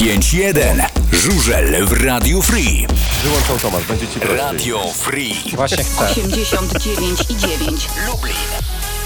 [0.00, 0.82] 95.1.
[1.12, 2.86] Żużel w Radiu Free.
[3.22, 4.38] Wyłącz automat, będzie ci prościej.
[4.38, 5.34] Radio Free.
[5.54, 6.04] Właśnie chcę.
[6.10, 7.88] 89 i 9.
[8.06, 8.34] Lublin.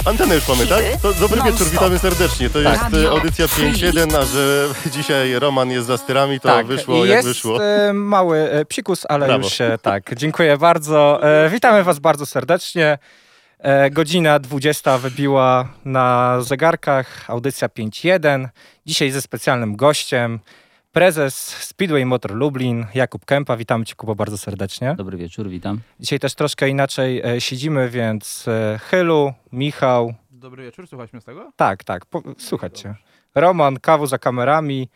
[0.04, 0.82] Antenę już mamy, tak?
[1.02, 1.72] To dobry Non wieczór, stop.
[1.72, 2.50] witamy serdecznie.
[2.50, 3.72] To jest Radio e, audycja Free.
[3.72, 7.64] 5.1, a że dzisiaj Roman jest za styrami, to tak, wyszło i jak jest wyszło.
[7.64, 9.44] e, mały e, psikus, ale Brawo.
[9.44, 10.14] już tak.
[10.14, 11.20] Dziękuję bardzo.
[11.44, 12.98] E, witamy was bardzo serdecznie.
[13.58, 18.48] E, godzina 20 wybiła na zegarkach, audycja 5.1.
[18.86, 20.40] Dzisiaj ze specjalnym gościem,
[20.94, 23.56] prezes Speedway Motor Lublin, Jakub Kępa.
[23.56, 24.94] Witamy cię Kubo bardzo serdecznie.
[24.98, 25.80] Dobry wieczór, witam.
[26.00, 31.24] Dzisiaj też troszkę inaczej e, siedzimy, więc e, Chylu, Michał, Dobry wieczór, słuchać mnie z
[31.24, 31.52] tego?
[31.56, 32.94] tak, tak, po, słuchajcie.
[33.34, 34.88] Roman, Kawu za kamerami,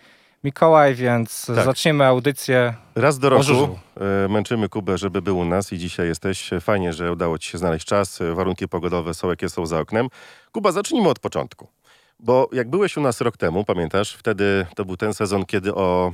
[0.44, 1.64] Mikołaj, więc Tak.
[1.64, 3.78] zaczniemy audycję Raz do roku
[4.24, 6.50] e, męczymy Kubę, żeby był u nas i dzisiaj jesteś.
[6.60, 8.18] Fajnie, że udało ci się znaleźć czas.
[8.34, 10.08] Warunki pogodowe są jakie są za oknem.
[10.52, 11.68] Kuba, zacznijmy od początku.
[12.20, 16.12] Bo jak byłeś u nas rok temu, pamiętasz, wtedy to był ten sezon, kiedy o,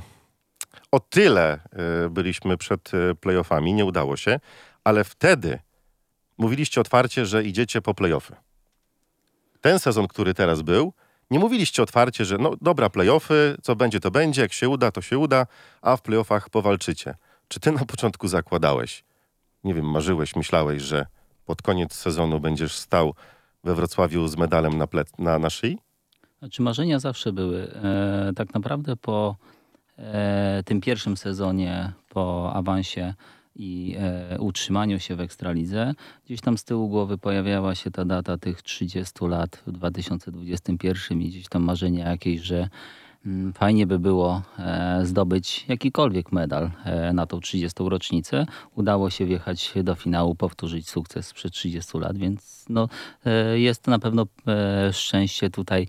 [0.91, 4.39] o tyle e, byliśmy przed e, playoffami, nie udało się,
[4.83, 5.59] ale wtedy
[6.37, 8.35] mówiliście otwarcie, że idziecie po playoffy.
[9.61, 10.93] Ten sezon, który teraz był,
[11.31, 15.01] nie mówiliście otwarcie, że no dobra, playoffy, co będzie, to będzie, jak się uda, to
[15.01, 15.47] się uda,
[15.81, 17.15] a w playoffach powalczycie.
[17.47, 19.03] Czy ty na początku zakładałeś,
[19.63, 21.05] nie wiem, marzyłeś, myślałeś, że
[21.45, 23.13] pod koniec sezonu będziesz stał
[23.63, 25.84] we Wrocławiu z medalem na, plec, na, na szyi?
[26.39, 27.71] Znaczy marzenia zawsze były.
[27.73, 29.35] E, tak naprawdę po
[29.97, 33.13] e, tym pierwszym sezonie, po awansie
[33.55, 35.93] i e, utrzymaniu się w Ekstralidze,
[36.25, 41.29] gdzieś tam z tyłu głowy pojawiała się ta data tych 30 lat w 2021 i
[41.29, 42.69] gdzieś tam marzenia jakieś, że
[43.53, 47.83] fajnie by było e, zdobyć jakikolwiek medal e, na tą 30.
[47.83, 48.45] rocznicę.
[48.75, 52.89] Udało się wjechać do finału, powtórzyć sukces sprzed 30 lat, więc no,
[53.25, 54.25] e, jest na pewno
[54.91, 55.87] szczęście tutaj,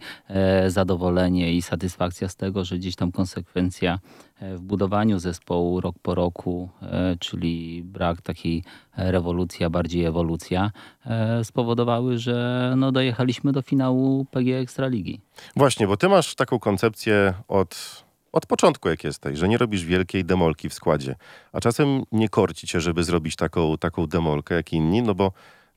[0.67, 3.98] zadowolenie i satysfakcja z tego, że gdzieś tam konsekwencja
[4.41, 8.65] w budowaniu zespołu rok po roku, e, czyli brak takiej
[8.97, 10.71] rewolucji, a bardziej ewolucja,
[11.06, 15.21] e, spowodowały, że no, dojechaliśmy do finału PG Ekstraligi.
[15.56, 20.25] Właśnie, bo ty masz taką koncepcję od, od początku, jak jesteś, że nie robisz wielkiej
[20.25, 21.15] demolki w składzie,
[21.53, 25.33] a czasem nie korci cię, żeby zrobić taką, taką demolkę jak inni, no bo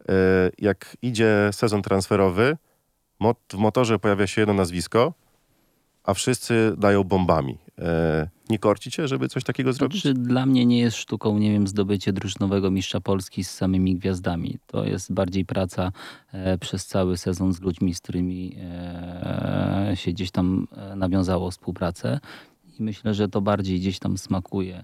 [0.09, 0.13] e,
[0.57, 2.57] jak idzie sezon transferowy,
[3.53, 5.13] w motorze pojawia się jedno nazwisko,
[6.03, 7.57] a wszyscy dają bombami.
[7.77, 10.01] E, nie korci cię, żeby coś takiego zrobić?
[10.01, 14.57] Znaczy, dla mnie nie jest sztuką, nie wiem, zdobycie drużynowego mistrza Polski z samymi gwiazdami.
[14.67, 15.91] To jest bardziej praca
[16.31, 22.19] e, przez cały sezon z ludźmi, z którymi e, się gdzieś tam e, nawiązało współpracę.
[22.79, 24.83] I myślę, że to bardziej gdzieś tam smakuje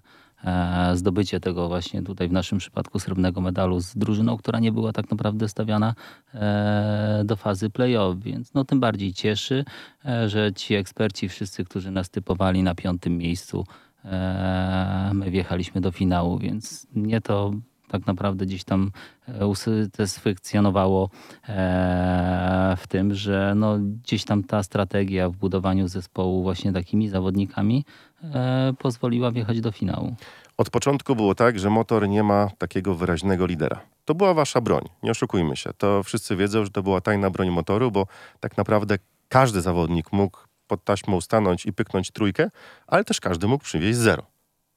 [0.94, 5.12] zdobycie tego właśnie tutaj w naszym przypadku srebrnego medalu z drużyną, która nie była tak
[5.12, 5.96] naprawdę stawiana
[6.34, 9.66] e, do fazy play-off, więc no tym bardziej cieszy,
[10.06, 13.66] e, że ci eksperci, wszyscy, którzy nas typowali na piątym miejscu,
[14.06, 17.54] e, my wjechaliśmy do finału, więc mnie to
[18.00, 18.92] tak naprawdę gdzieś tam
[19.28, 21.10] e, usatysfakcjonowało
[21.50, 27.86] e, w tym, że no gdzieś tam ta strategia w budowaniu zespołu właśnie takimi zawodnikami
[28.24, 30.16] e, pozwoliła wjechać do finału.
[30.58, 33.80] Od początku było tak, że motor nie ma takiego wyraźnego lidera.
[34.06, 35.70] To była wasza broń, nie oszukujmy się.
[35.78, 38.08] To wszyscy wiedzą, że to była tajna broń motoru, bo
[38.40, 38.98] tak naprawdę
[39.30, 42.50] każdy zawodnik mógł pod taśmą stanąć i pyknąć trójkę,
[42.88, 44.35] ale też każdy mógł przywieźć zero.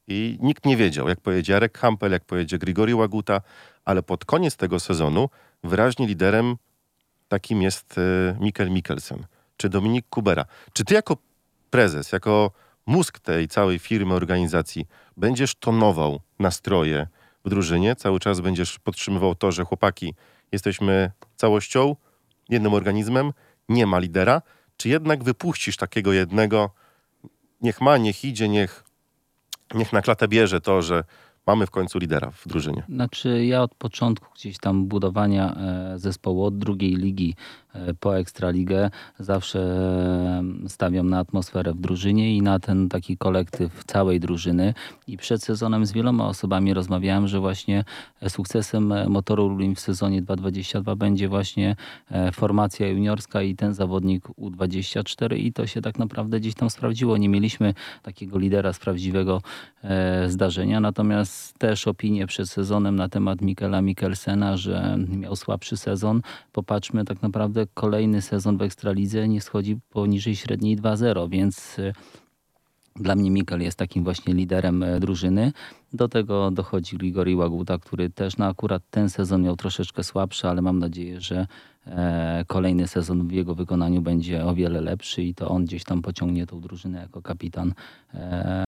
[0.09, 3.41] I nikt nie wiedział, jak pojedzie Jarek Hampel, jak pojedzie Grigori Łaguta,
[3.85, 5.29] ale pod koniec tego sezonu
[5.65, 6.57] wyraźnie liderem
[7.29, 9.27] takim jest e, Mikkel Mikkelsen,
[9.57, 10.45] czy Dominik Kubera.
[10.73, 11.17] Czy ty jako
[11.71, 12.51] prezes, jako
[12.87, 14.87] mózg tej całej firmy, organizacji,
[15.17, 17.07] będziesz tonował nastroje
[17.45, 20.15] w drużynie, cały czas będziesz podtrzymywał to, że chłopaki,
[20.53, 21.97] jesteśmy całością,
[22.49, 23.33] jednym organizmem,
[23.69, 24.43] nie ma lidera,
[24.77, 26.71] czy jednak wypuścisz takiego jednego,
[27.61, 28.85] niech ma, niech idzie, niech,
[29.75, 31.05] niech na klatę bierze to, że
[31.47, 32.83] mamy w końcu lidera w drużynie.
[32.89, 37.35] Znaczy ja od początku gdzieś tam budowania e, zespołu od drugiej ligi
[38.01, 44.21] po Ekstraligę zawsze e, stawiam na atmosferę w drużynie i na ten taki kolektyw całej
[44.21, 44.75] drużyny.
[45.07, 47.85] I przed sezonem z wieloma osobami rozmawiałem, że właśnie
[48.21, 51.77] e, sukcesem e, motoru Lublin w sezonie 2022 będzie właśnie
[52.11, 57.17] e, formacja juniorska i ten zawodnik U24 i to się tak naprawdę gdzieś tam sprawdziło.
[57.17, 59.43] Nie mieliśmy takiego lidera z prawdziwego
[59.85, 66.23] e, zdarzenia, natomiast też opinie przed sezonem na temat Mikela Mikkelsena, że miał słabszy sezon.
[66.53, 71.93] Popatrzmy, tak naprawdę kolejny sezon w Ekstralidze nie schodzi poniżej średniej 2-0, więc e,
[72.97, 75.53] dla mnie Mikkel jest takim właśnie liderem e, drużyny.
[75.93, 80.63] Do tego dochodzi Grigori Łaguta, który też na akurat ten sezon miał troszeczkę słabszy, ale
[80.63, 81.47] mam nadzieję, że
[81.87, 86.03] e, kolejny sezon w jego wykonaniu będzie o wiele lepszy i to on gdzieś tam
[86.03, 87.75] pociągnie tą drużynę jako kapitan.
[88.15, 88.65] E,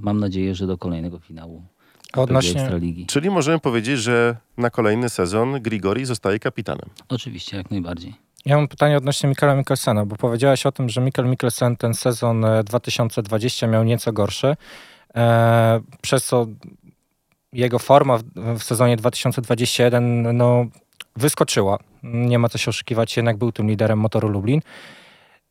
[0.00, 1.62] mam nadzieję, że do kolejnego finału
[2.22, 3.06] odnośnie, Ekstraligi.
[3.06, 6.90] Czyli możemy powiedzieć, że na kolejny sezon Grigori zostaje kapitanem.
[7.08, 8.14] Oczywiście, jak najbardziej.
[8.46, 12.44] ja mam pytanie odnośnie Mikela Mikkelsena, bo powiedziałaś o tym, że Mikkel Mikkelsen ten sezon
[12.44, 14.56] e, 2020 miał nieco gorszy,
[15.14, 16.46] e, przez co
[17.52, 18.22] jego forma w,
[18.58, 20.66] w sezonie 2021 no,
[21.16, 21.78] wyskoczyła.
[22.02, 24.60] Nie ma co się oszukiwać, jednak był tym liderem motoru Lublin.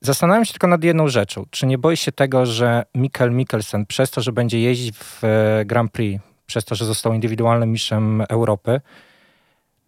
[0.01, 1.45] Zastanawiam się tylko nad jedną rzeczą.
[1.50, 5.65] Czy nie boi się tego, że Mikkel Mikkelsen przez to, że będzie jeździć w e,
[5.65, 8.81] Grand Prix, przez to, że został indywidualnym mistrzem Europy,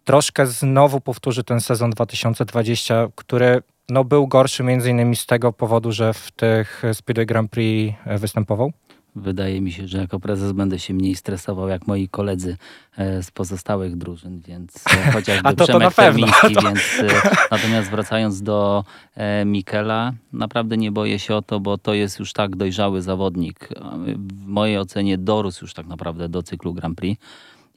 [0.04, 5.92] troszkę znowu powtórzy ten sezon 2020, który no, był gorszy między innymi z tego powodu,
[5.92, 8.72] że w tych Speedway Grand Prix e, występował?
[9.16, 12.56] Wydaje mi się, że jako prezes będę się mniej stresował jak moi koledzy
[12.96, 16.26] e, z pozostałych drużyn, więc chociażby A to- to Przemek pewno.
[16.26, 18.84] Termiński, więc e, natomiast wracając do
[19.14, 23.68] e, Mikela, naprawdę nie boję się o to, bo to jest już tak dojrzały zawodnik.
[24.16, 27.22] W mojej ocenie dorósł już tak naprawdę do cyklu Grand Prix.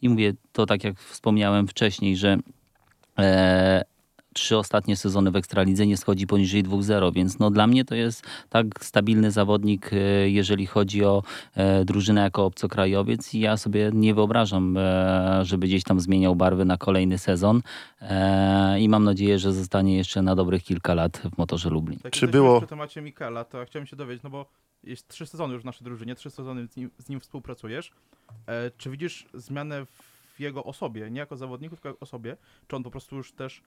[0.01, 2.37] I mówię to tak jak wspomniałem wcześniej, że
[4.33, 8.23] trzy ostatnie sezony w Ekstralidze nie schodzi poniżej 2-0, więc no dla mnie to jest
[8.49, 11.23] tak stabilny zawodnik, e, jeżeli chodzi o
[11.55, 16.65] e, drużynę jako obcokrajowiec i ja sobie nie wyobrażam, e, żeby gdzieś tam zmieniał barwy
[16.65, 17.61] na kolejny sezon
[18.01, 21.99] e, i mam nadzieję, że zostanie jeszcze na dobrych kilka lat w motorze Lublin.
[21.99, 24.45] Tak Czy było- przy temacie Mikela, to ja chciałem się dowiedzieć, no bo
[24.83, 27.91] jest trzy sezony już w naszej drużynie, trzy sezony z nim, z nim współpracujesz.
[28.47, 29.85] E, czy widzisz zmianę
[30.35, 32.37] w jego osobie, nie jako zawodniku, tylko jako osobie?
[32.67, 33.61] Czy on po prostu już też,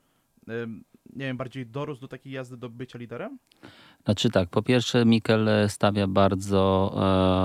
[1.16, 3.38] nie wiem, bardziej dorósł do takiej jazdy do bycia liderem?
[4.04, 6.92] Znaczy tak, po pierwsze Mikel stawia bardzo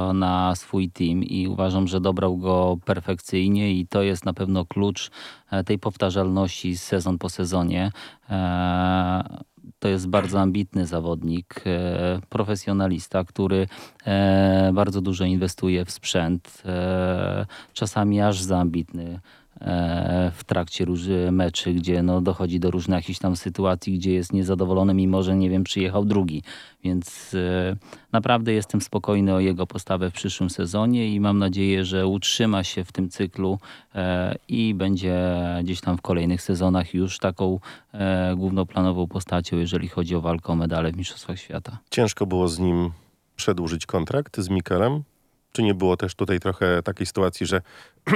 [0.09, 4.65] e, na swój team i uważam, że dobrał go perfekcyjnie i to jest na pewno
[4.65, 5.11] klucz
[5.51, 7.91] e, tej powtarzalności sezon po sezonie.
[8.29, 9.41] E,
[9.79, 13.67] to jest bardzo ambitny zawodnik, e, profesjonalista, który
[14.05, 19.19] e, bardzo dużo inwestuje w sprzęt, e, czasami aż za ambitny e,
[20.33, 20.85] w trakcie
[21.31, 25.49] meczy, gdzie no, dochodzi do różnych jakichś tam sytuacji, gdzie jest niezadowolony, mimo że, nie
[25.49, 26.43] wiem, przyjechał drugi.
[26.83, 27.75] Więc e,
[28.11, 32.83] naprawdę jestem spokojny o jego postawę w przyszłym sezonie i mam nadzieję, że utrzyma się
[32.83, 33.59] w tym cyklu
[33.95, 35.15] e, i będzie
[35.63, 37.59] gdzieś tam w kolejnych sezonach już taką
[37.93, 41.77] e, głównoplanową postacią, jeżeli chodzi o walkę o medale w Mistrzostwach Świata.
[41.89, 42.91] Ciężko było z nim
[43.35, 45.03] przedłużyć kontrakt z Mikelem?
[45.51, 47.61] Czy nie było też tutaj trochę takiej sytuacji, że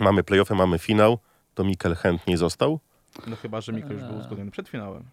[0.00, 1.18] mamy playoffy, mamy finał,
[1.54, 2.80] to Mikel chętniej został?
[3.26, 5.04] No chyba, że Mikel już był uzgodniony przed finałem.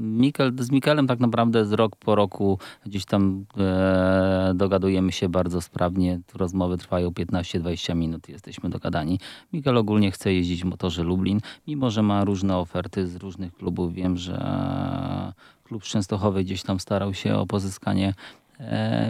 [0.00, 5.60] Mikel, z Mikelem tak naprawdę z rok po roku gdzieś tam e, dogadujemy się bardzo
[5.60, 6.20] sprawnie.
[6.34, 9.20] Rozmowy trwają 15-20 minut, jesteśmy dogadani.
[9.52, 13.94] Mikel ogólnie chce jeździć w motorze Lublin, mimo że ma różne oferty z różnych klubów.
[13.94, 15.32] Wiem, że
[15.64, 18.14] klub Częstochowy gdzieś tam starał się o pozyskanie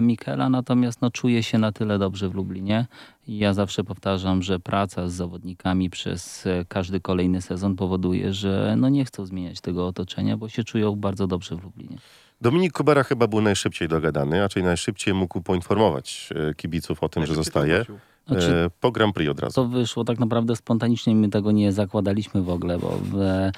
[0.00, 2.86] Mikela, natomiast no, czuje się na tyle dobrze w Lublinie.
[3.28, 8.88] Ja zawsze powtarzam, że praca z zawodnikami przez e, każdy kolejny sezon powoduje, że no
[8.88, 11.96] nie chcą zmieniać tego otoczenia, bo się czują bardzo dobrze w Lublinie.
[12.40, 17.34] Dominik Kubera chyba był najszybciej dogadany, raczej najszybciej mógł poinformować e, kibiców o tym, że
[17.34, 17.84] zostaje.
[18.28, 19.54] Znaczy, E, Po Grand Prix od razu.
[19.54, 23.52] To wyszło tak naprawdę spontanicznie, my tego nie zakładaliśmy w ogóle, bo w, e,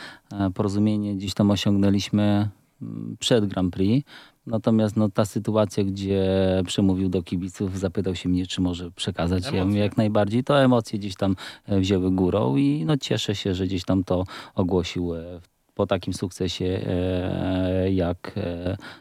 [0.54, 2.48] porozumienie gdzieś tam osiągnęliśmy
[2.82, 4.08] mm, przed Grand Prix.
[4.46, 6.22] Natomiast no, ta sytuacja, gdzie
[6.66, 9.44] przemówił do kibiców, zapytał się mnie, czy może przekazać.
[9.52, 9.80] Ja Emocje.
[9.80, 10.44] jak najbardziej.
[10.44, 11.36] To emocje gdzieś tam
[11.66, 14.24] e, wzięły górą i no, cieszę się, że gdzieś tam to
[14.54, 15.40] ogłosił e,
[15.74, 18.34] po takim sukcesie, e, jak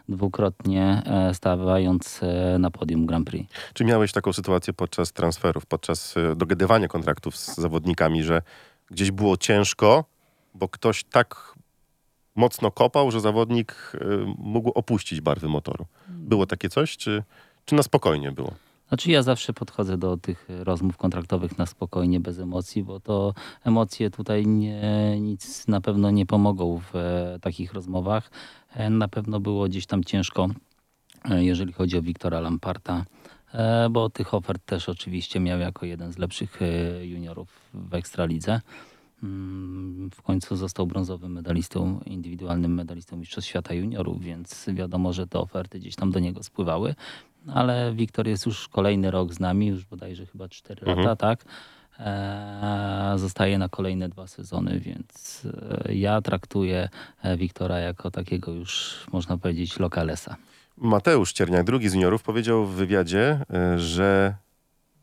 [0.09, 2.21] dwukrotnie stawiając
[2.59, 3.53] na podium Grand Prix.
[3.73, 8.41] Czy miałeś taką sytuację podczas transferów, podczas dogadywania kontraktów z zawodnikami, że
[8.91, 10.05] gdzieś było ciężko,
[10.55, 11.52] bo ktoś tak
[12.35, 14.05] mocno kopał, że zawodnik e,
[14.37, 15.85] mógł opuścić barwy motoru?
[16.07, 17.23] Było takie coś, czy,
[17.65, 18.53] czy na spokojnie było?
[18.87, 24.09] Znaczy ja zawsze podchodzę do tych rozmów kontraktowych na spokojnie, bez emocji, bo to emocje
[24.09, 24.81] tutaj nie,
[25.19, 28.31] nic na pewno nie pomogą w e, takich rozmowach.
[28.75, 30.49] E, na pewno było gdzieś tam ciężko,
[31.29, 33.05] e, jeżeli chodzi o Wiktora Lamparta,
[33.53, 38.61] e, bo tych ofert też oczywiście miał jako jeden z lepszych e, juniorów w Ekstralidze.
[39.23, 45.39] Mm, W końcu został brązowym medalistą, indywidualnym medalistą Mistrzostw Świata Juniorów, więc wiadomo, że te
[45.39, 46.95] oferty gdzieś tam do niego spływały.
[47.53, 50.97] Ale Wiktor jest już kolejny rok z nami, już bodajże chyba 4 Mhm.
[51.07, 51.45] lata, tak?
[51.99, 55.47] Eee, zostaje na kolejne dwa sezony, więc
[55.87, 56.89] e, ja traktuję
[57.23, 60.35] e, Wiktora jako takiego już, można powiedzieć, lokalesa.
[60.77, 64.35] Mateusz Cierniak, drugi z juniorów, powiedział w wywiadzie, e, że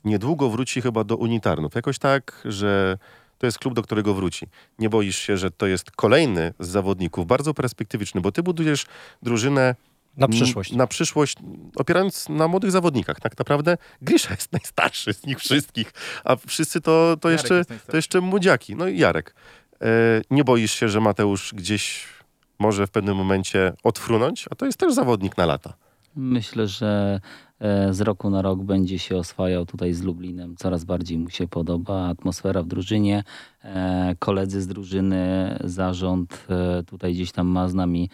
[0.04, 1.74] niedługo wróci chyba do unitarnów.
[1.74, 2.98] Jakoś tak, że
[3.40, 4.46] to jest klub, do którego wróci.
[4.78, 8.86] Nie boisz się, że to jest kolejny z zawodników, bardzo perspektywiczny, bo ty budujesz
[9.22, 9.74] drużynę
[10.16, 10.72] Na przyszłość.
[10.72, 11.36] Na przyszłość,
[11.76, 13.20] opierając na młodych zawodnikach.
[13.20, 15.92] Tak naprawdę Grisza jest najstarszy z nich wszystkich,
[16.24, 18.76] a wszyscy to, to, Jarek jeszcze, to jeszcze młodziaki.
[18.76, 19.34] No i Jarek.
[19.82, 19.86] E,
[20.30, 22.06] nie boisz się, że Mateusz gdzieś
[22.58, 24.46] może w pewnym momencie odfrunąć?
[24.50, 25.74] A to jest też zawodnik na lata.
[26.16, 27.20] Myślę, że
[27.90, 30.56] z roku na rok będzie się oswajał tutaj z Lublinem.
[30.56, 33.24] Coraz bardziej mu się podoba atmosfera w drużynie.
[33.64, 38.10] E, Koledzy z drużyny, zarząd e, tutaj gdzieś tam ma z nami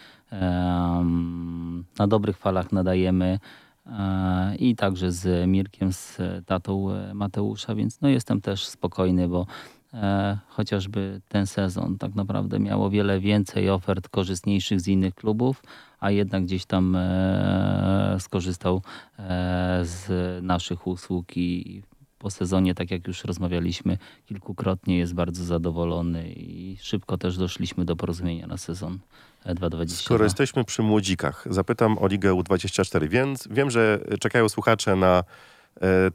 [1.99, 3.39] na dobrych falach nadajemy.
[3.85, 9.45] E, I także z Mirkiem, z tatą e, Mateusza, więc no jestem też spokojny, bo
[9.93, 15.63] e, chociażby ten sezon tak naprawdę miało wiele więcej ofert korzystniejszych z innych klubów,
[15.99, 18.81] a jednak gdzieś tam e, skorzystał
[19.19, 20.09] e, z
[20.43, 21.81] naszych usług i
[22.19, 27.95] po sezonie, tak jak już rozmawialiśmy kilkukrotnie, jest bardzo zadowolony i szybko też doszliśmy do
[27.95, 28.99] porozumienia na sezon
[29.45, 30.03] e, 2022.
[30.05, 35.23] Skoro jesteśmy przy młodzikach, zapytam o Ligę U24, więc wiem, że czekają słuchacze na e,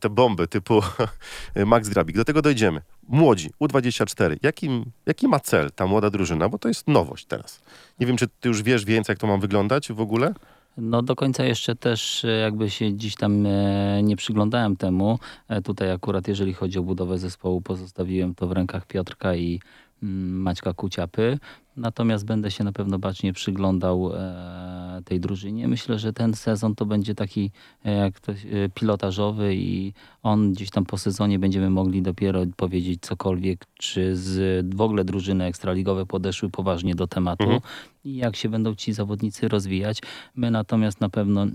[0.00, 0.80] te bomby typu
[1.66, 2.16] Max Grabik.
[2.16, 2.80] Do tego dojdziemy.
[3.08, 4.36] Młodzi, U24.
[4.42, 6.48] Jakim, jaki ma cel ta młoda drużyna?
[6.48, 7.60] Bo to jest nowość teraz.
[8.00, 10.34] Nie wiem, czy ty już wiesz więcej, jak to ma wyglądać w ogóle?
[10.76, 15.18] No do końca jeszcze też e, jakby się dziś tam e, nie przyglądałem temu.
[15.48, 19.60] E, Tutaj akurat jeżeli chodzi o budowę zespołu pozostawiłem to w rękach Piotrka i
[20.02, 21.38] mm, Maćka Kuciapy.
[21.76, 25.68] Natomiast będę się na pewno bacznie przyglądał e, tej drużynie.
[25.68, 27.50] Myślę, że ten sezon to będzie taki
[27.84, 28.36] e, jak to, e,
[28.74, 29.92] pilotażowy i
[30.22, 35.44] on gdzieś tam po sezonie będziemy mogli dopiero powiedzieć cokolwiek, czy z w ogóle drużyny
[35.44, 37.60] ekstraligowe podeszły poważnie do tematu Mhm.
[38.04, 39.98] i jak się będą ci zawodnicy rozwijać.
[40.36, 41.46] My natomiast na pewno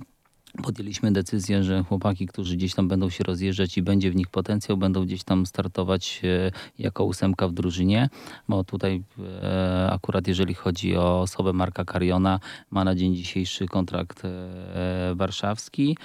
[0.63, 4.77] podjęliśmy decyzję, że chłopaki, którzy gdzieś tam będą się rozjeżdżać i będzie w nich potencjał,
[4.77, 8.10] będą gdzieś tam startować e, jako ósemka w drużynie,
[8.48, 9.04] bo tutaj
[9.44, 12.39] e, akurat jeżeli chodzi o osobę Marka Kariona,
[12.72, 15.98] ma na dzień dzisiejszy kontrakt e, warszawski.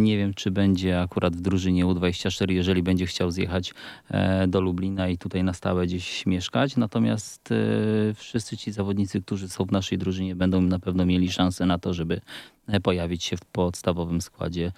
[0.00, 3.74] Nie wiem, czy będzie akurat w drużynie U24, jeżeli będzie chciał zjechać
[4.10, 6.76] e, do Lublina i tutaj na stałe gdzieś mieszkać.
[6.76, 11.66] Natomiast e, wszyscy ci zawodnicy, którzy są w naszej drużynie, będą na pewno mieli szansę
[11.66, 12.20] na to, żeby
[12.66, 14.72] e, pojawić się w podstawowym składzie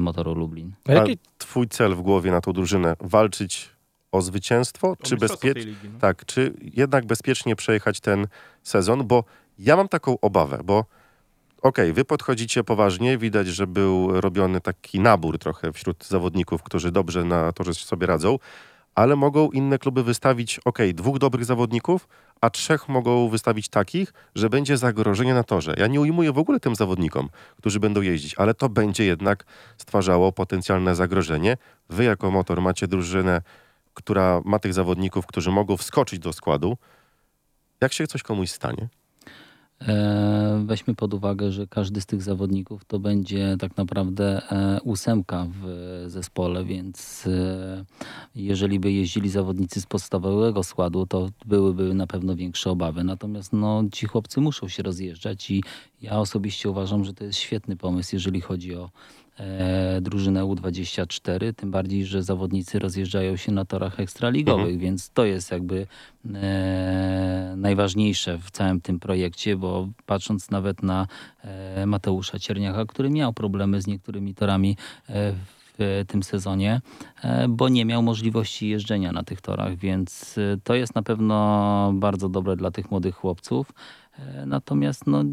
[0.00, 0.72] Motoru Lublin.
[0.88, 2.96] A jaki, twój cel w głowie na tą drużynę?
[3.00, 3.70] Walczyć
[4.12, 5.98] o zwycięstwo, O czy tej ligi, no.
[5.98, 8.26] Tak, czy jednak bezpiecznie przejechać ten
[8.62, 9.06] sezon?
[9.06, 9.24] Bo
[9.58, 10.84] ja mam taką obawę, bo
[11.62, 17.24] okej, wy podchodzicie poważnie, widać, że był robiony taki nabór trochę wśród zawodników, którzy dobrze
[17.24, 18.38] na to, że sobie radzą,
[18.94, 22.08] ale mogą inne kluby wystawić, okej, dwóch dobrych zawodników,
[22.40, 25.74] a trzech mogą wystawić takich, że będzie zagrożenie na torze.
[25.78, 29.44] Ja nie ujmuję w ogóle tym zawodnikom, którzy będą jeździć, ale to będzie jednak
[29.76, 31.56] stwarzało potencjalne zagrożenie.
[31.88, 33.42] Wy jako motor macie drużynę,
[33.94, 36.76] która ma tych zawodników, którzy mogą wskoczyć do składu.
[37.80, 38.88] Jak się coś komuś stanie?
[39.86, 45.46] E, Weźmy pod uwagę, że każdy z tych zawodników to będzie tak naprawdę e, ósemka
[45.62, 47.84] w zespole, więc e,
[48.34, 53.04] jeżeli by jeździli zawodnicy z podstawowego składu, to byłyby na pewno większe obawy.
[53.04, 55.62] Natomiast no, ci chłopcy muszą się rozjeżdżać i
[56.02, 58.90] ja osobiście uważam, że to jest świetny pomysł, jeżeli chodzi o
[60.00, 65.86] drużynę U24, tym bardziej, że zawodnicy rozjeżdżają się na torach ekstraligowych, więc to jest jakby
[66.34, 71.06] e, najważniejsze w całym tym projekcie, bo patrząc nawet na
[71.42, 74.76] e, Mateusza Cierniaka, który miał problemy z niektórymi torami
[75.08, 75.32] e,
[75.78, 76.80] w tym sezonie,
[77.22, 81.90] e, bo nie miał możliwości jeżdżenia na tych torach, więc e, to jest na pewno
[81.94, 83.72] bardzo dobre dla tych młodych chłopców.
[84.18, 85.24] E, Natomiast no,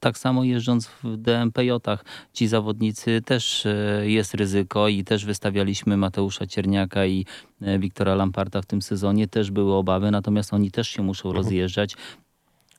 [0.00, 6.46] tak samo jeżdżąc w DMPJ-ach, ci zawodnicy też e, jest ryzyko i też wystawialiśmy Mateusza
[6.46, 7.26] Cierniaka i
[7.62, 9.28] e, Wiktora Lamparta w tym sezonie.
[9.28, 11.96] Też były obawy, natomiast oni też się muszą rozjeżdżać.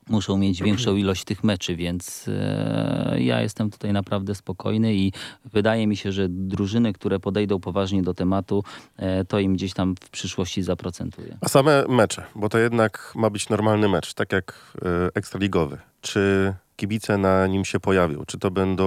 [0.09, 5.11] Muszą mieć większą ilość tych meczy, więc e, ja jestem tutaj naprawdę spokojny i
[5.45, 8.63] wydaje mi się, że drużyny, które podejdą poważnie do tematu,
[8.97, 11.37] e, to im gdzieś tam w przyszłości zaprocentuje.
[11.41, 15.77] A same mecze, bo to jednak ma być normalny mecz, tak jak e, ekstraligowy.
[16.01, 18.23] Czy kibice na nim się pojawią?
[18.27, 18.85] Czy to będą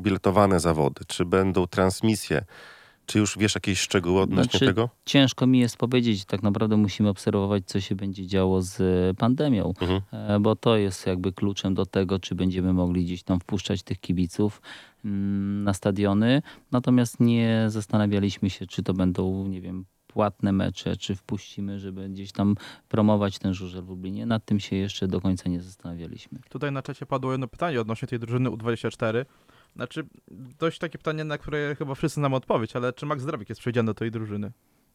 [0.00, 1.00] biletowane zawody?
[1.06, 2.44] Czy będą transmisje?
[3.06, 4.88] Czy już wiesz jakieś szczegóły odnośnie Znaczy, tego?
[5.04, 6.24] Ciężko mi jest powiedzieć.
[6.24, 10.00] Tak naprawdę musimy obserwować, co się będzie działo z e, pandemią, Mhm.
[10.12, 14.00] e, bo to jest jakby kluczem do tego, czy będziemy mogli gdzieś tam wpuszczać tych
[14.00, 14.62] kibiców
[15.04, 16.42] mm, na stadiony.
[16.72, 22.32] Natomiast nie zastanawialiśmy się, czy to będą, nie wiem, płatne mecze, czy wpuścimy, żeby gdzieś
[22.32, 22.54] tam
[22.88, 24.26] promować ten żużel w Lublinie.
[24.26, 26.38] Nad tym się jeszcze do końca nie zastanawialiśmy.
[26.48, 29.24] Tutaj na czacie padło jedno pytanie odnośnie tej drużyny U24.
[29.76, 30.06] Znaczy,
[30.58, 33.86] dość takie pytanie, na które chyba wszyscy znamy odpowiedź, ale czy Max Zdrawik jest przejdziany
[33.86, 34.52] do tej drużyny?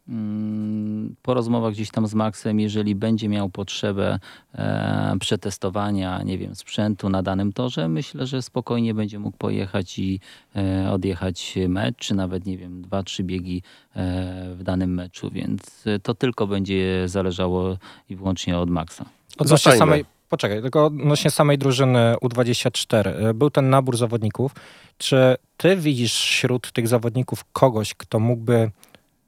[0.10, 4.20] Mm, po rozmowach gdzieś tam z Maxem, jeżeli będzie miał potrzebę
[4.54, 10.20] e, przetestowania, nie wiem, sprzętu na danym torze, myślę, że spokojnie będzie mógł pojechać i
[10.56, 13.62] e, odjechać mecz, czy nawet, nie wiem, dwa, trzy biegi
[13.96, 17.78] e, w danym meczu, więc to tylko będzie zależało
[18.10, 19.06] i wyłącznie od Maxa.
[19.38, 23.08] Odnośnie samej, poczekaj, tylko odnośnie samej drużyny U24.
[23.08, 24.52] e, Był ten nabór zawodników.
[24.98, 28.72] Czy ty widzisz wśród tych zawodników kogoś, kto mógłby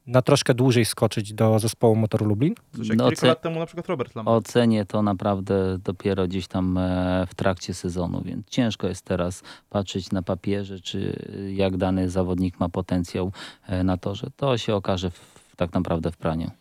[0.08, 2.56] na troszkę dłużej skoczyć do zespołu Motoru Lublin?
[2.84, 4.34] Jak No, kilka lat temu na przykład Robert Lamar.
[4.34, 10.12] Ocenię to naprawdę dopiero gdzieś tam e, w trakcie sezonu, więc ciężko jest teraz patrzeć
[10.12, 13.32] na papierze, czy jak dany zawodnik ma potencjał
[13.68, 14.28] e, na torze.
[14.36, 16.52] To się okaże w, tak naprawdę w praniu.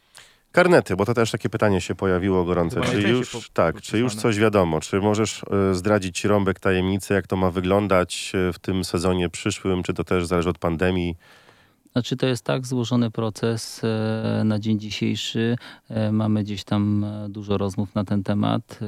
[0.53, 2.81] Karnety, bo to też takie pytanie się pojawiło gorące.
[2.81, 4.81] Chyba Czy już, po- tak, czy już coś wiadomo?
[4.81, 9.83] Czy możesz e, zdradzić rąbek tajemnicy, jak to ma wyglądać w tym sezonie przyszłym?
[9.83, 11.17] Czy to też zależy od pandemii?
[11.97, 15.57] Znaczy to jest tak złożony proces e, na dzień dzisiejszy.
[15.89, 18.81] E, Mamy gdzieś tam e, dużo rozmów na ten temat.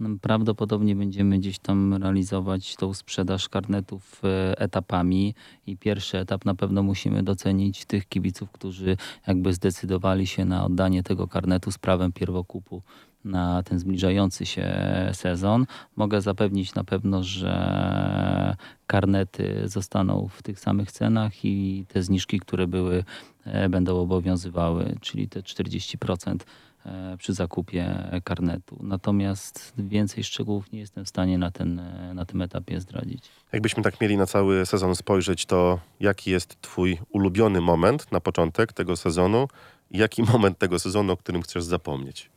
[0.00, 4.22] No, Prawdopodobnie będziemy gdzieś tam realizować tą sprzedaż karnetów
[4.56, 5.34] etapami
[5.66, 11.02] i pierwszy etap na pewno musimy docenić tych kibiców, którzy jakby zdecydowali się na oddanie
[11.02, 12.82] tego karnetu z prawem pierwokupu
[13.24, 14.74] na ten zbliżający się
[15.12, 15.66] sezon.
[15.96, 18.56] Mogę zapewnić na pewno, że
[18.86, 23.04] karnety zostaną w tych samych cenach i te zniżki, które były,
[23.44, 26.46] e, będą obowiązywały, czyli te 40%
[26.86, 28.78] e, przy zakupie karnetu.
[28.82, 33.24] Natomiast więcej szczegółów nie jestem w stanie na, ten, e, na tym etapie zdradzić.
[33.52, 38.72] Jakbyśmy tak mieli na cały sezon spojrzeć, to jaki jest twój ulubiony moment na początek
[38.72, 39.48] tego sezonu?
[39.90, 42.30] Jaki moment tego sezonu, o którym chcesz zapomnieć?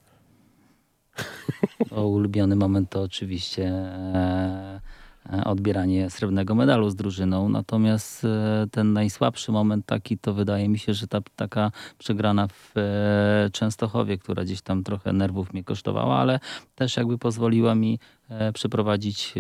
[1.92, 4.82] O, ulubiony moment to oczywiście e,
[5.34, 7.50] e, odbieranie srebrnego medalu z drużyną.
[7.50, 12.74] Natomiast e, ten najsłabszy moment taki to wydaje mi się, że ta taka przegrana w
[13.52, 16.40] Częstochowie, która gdzieś tam trochę nerwów mnie kosztowała, ale
[16.76, 18.00] też jakby pozwoliła mi
[18.54, 19.34] przeprowadzić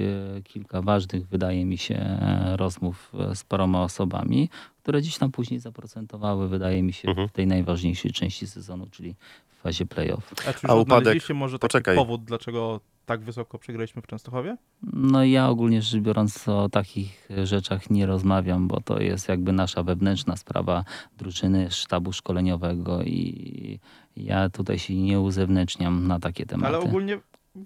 [0.44, 2.20] kilka ważnych, wydaje mi się,
[2.56, 4.50] rozmów z paroma osobami,
[4.90, 7.28] które gdzieś tam później zaprocentowały, wydaje mi się, Mhm.
[7.28, 9.16] w tej najważniejszej części sezonu, czyli
[9.50, 10.34] w fazie playoff.
[10.48, 11.96] A czy A już upadek- odnaleźliście może taki poczekaj.
[11.96, 14.58] powód, dlaczego tak wysoko przegraliśmy w Częstochowie?
[14.94, 19.84] No ja ogólnie rzecz biorąc o takich rzeczach nie rozmawiam, bo to jest jakby nasza
[19.84, 20.84] wewnętrzna sprawa
[21.18, 23.80] drużyny, sztabu szkoleniowego i
[24.18, 26.68] ja tutaj się nie uzewnętrzniam na takie tematy.
[26.68, 27.20] Ale ogólnie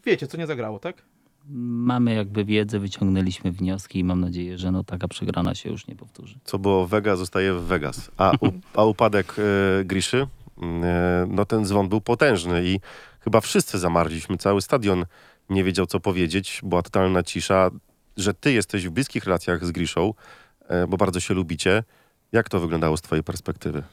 [0.06, 1.04] wiecie, co nie zagrało, tak?
[1.50, 5.96] Mamy jakby wiedzę, wyciągnęliśmy wnioski i mam nadzieję, że no taka przegrana się już nie
[5.96, 6.40] powtórzy.
[6.44, 8.12] Co było w Vegas, zostaje w Vegas.
[8.18, 10.28] A, u, a upadek e, Griszy,
[10.62, 12.80] e, no ten dzwon był potężny i
[13.20, 14.38] chyba wszyscy zamarliśmy.
[14.38, 15.06] Cały stadion
[15.50, 16.62] nie wiedział, co powiedzieć.
[16.64, 17.72] Była totalna cisza.
[18.18, 20.14] Że ty jesteś w bliskich relacjach z Griszą,
[20.68, 21.84] e, bo bardzo się lubicie.
[22.32, 23.84] Jak to wyglądało z twojej perspektywy?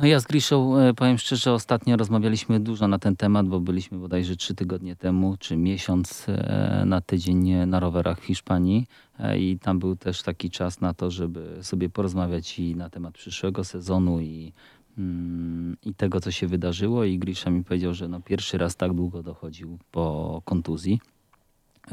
[0.00, 3.98] No ja z Griszą, e, powiem szczerze, ostatnio rozmawialiśmy dużo na ten temat, bo byliśmy
[3.98, 8.86] bodajże trzy tygodnie temu, czy miesiąc e, na tydzień na rowerach w Hiszpanii.
[9.18, 13.14] E, i tam był też taki czas na to, żeby sobie porozmawiać i na temat
[13.14, 14.52] przyszłego sezonu i,
[14.98, 17.04] mm, i tego, co się wydarzyło.
[17.04, 21.00] I Grisza mi powiedział, że no pierwszy raz tak długo dochodził po kontuzji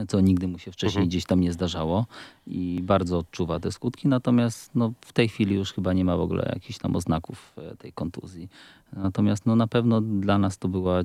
[0.08, 1.10] co nigdy mu się wcześniej Mhm.
[1.10, 2.06] gdzieś tam nie zdarzało
[2.48, 6.22] i bardzo odczuwa te skutki, natomiast no, w tej chwili już chyba nie ma w
[6.22, 8.50] ogóle jakichś tam oznaków e, tej kontuzji.
[8.94, 11.02] Natomiast no, na pewno dla nas to była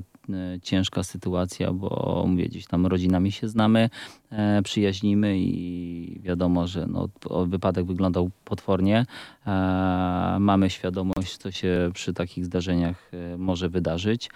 [0.61, 3.89] ciężka sytuacja, bo mówię, gdzieś tam rodzinami się znamy,
[4.31, 7.09] e, przyjaźnimy i wiadomo, że no,
[7.45, 9.05] wypadek wyglądał potwornie.
[9.47, 14.29] E, mamy świadomość, co się przy takich zdarzeniach e, może wydarzyć.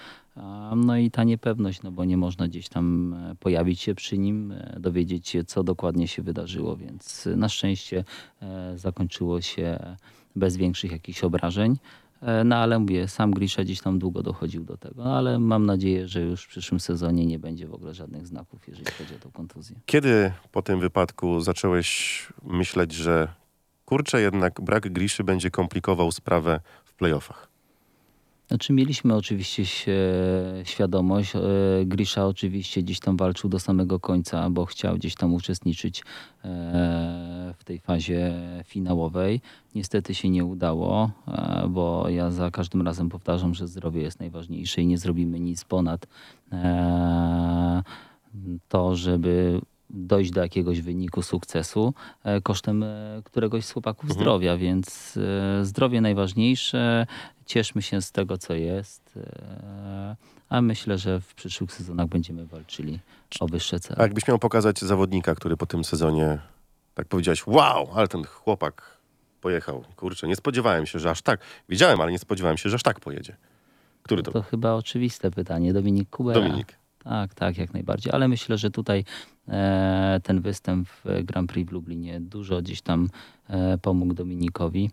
[0.76, 5.30] No i ta niepewność, no bo nie można gdzieś tam pojawić się przy nim, dowiedzieć
[5.30, 8.04] się, co dokładnie się wydarzyło, więc na szczęście
[8.76, 9.96] zakończyło się
[10.36, 11.78] bez większych jakichś obrażeń.
[12.22, 15.66] E, No ale mówię, sam Grisza gdzieś tam długo dochodził do tego, no, ale mam
[15.66, 19.20] nadzieję, że już w przyszłym sezonie nie będzie w ogóle żadnych znaków, jeżeli chodzi o
[19.20, 19.76] tą kontuzję.
[19.86, 23.28] Kiedy po tym wypadku zacząłeś myśleć, że
[23.86, 27.57] kurczę, jednak brak Griszy będzie komplikował sprawę w playoffach?
[28.48, 29.98] Znaczy mieliśmy oczywiście się,
[30.64, 31.40] świadomość, e,
[31.86, 36.04] Grisza oczywiście gdzieś tam walczył do samego końca, bo chciał gdzieś tam uczestniczyć e,
[37.58, 38.34] w tej fazie
[38.66, 39.42] finałowej.
[39.76, 44.82] Niestety się nie udało, e, bo ja za każdym razem powtarzam, że zdrowie jest najważniejsze
[44.82, 46.08] i nie zrobimy nic ponad
[48.68, 51.94] to, żeby dojść do jakiegoś wyniku sukcesu
[52.44, 52.86] kosztem
[53.24, 54.20] któregoś z chłopaków Mhm.
[54.20, 55.20] zdrowia, więc
[55.62, 57.08] zdrowie najważniejsze.
[57.48, 60.16] Cieszmy się z tego, co jest, e,
[60.50, 63.00] a myślę, że w przyszłych sezonach będziemy walczyli
[63.40, 64.00] o wyższe cele.
[64.00, 66.40] A jakbyś miał pokazać zawodnika, który po tym sezonie
[66.94, 68.98] tak powiedziałeś, wow, ale ten chłopak
[69.42, 69.84] pojechał.
[69.96, 71.40] Kurczę, nie spodziewałem się, że aż tak.
[71.70, 73.36] Wiedziałem, ale nie spodziewałem się, że aż tak pojedzie.
[74.04, 74.32] Który to?
[74.32, 75.74] To chyba oczywiste pytanie.
[75.74, 76.42] Dominik Kubera.
[76.42, 76.78] Dominik.
[77.04, 78.14] Tak, tak, jak najbardziej.
[78.14, 79.04] Ale myślę, że tutaj
[79.48, 83.10] e, ten występ w Grand Prix w Lublinie dużo gdzieś tam
[83.50, 84.92] e, pomógł Dominikowi.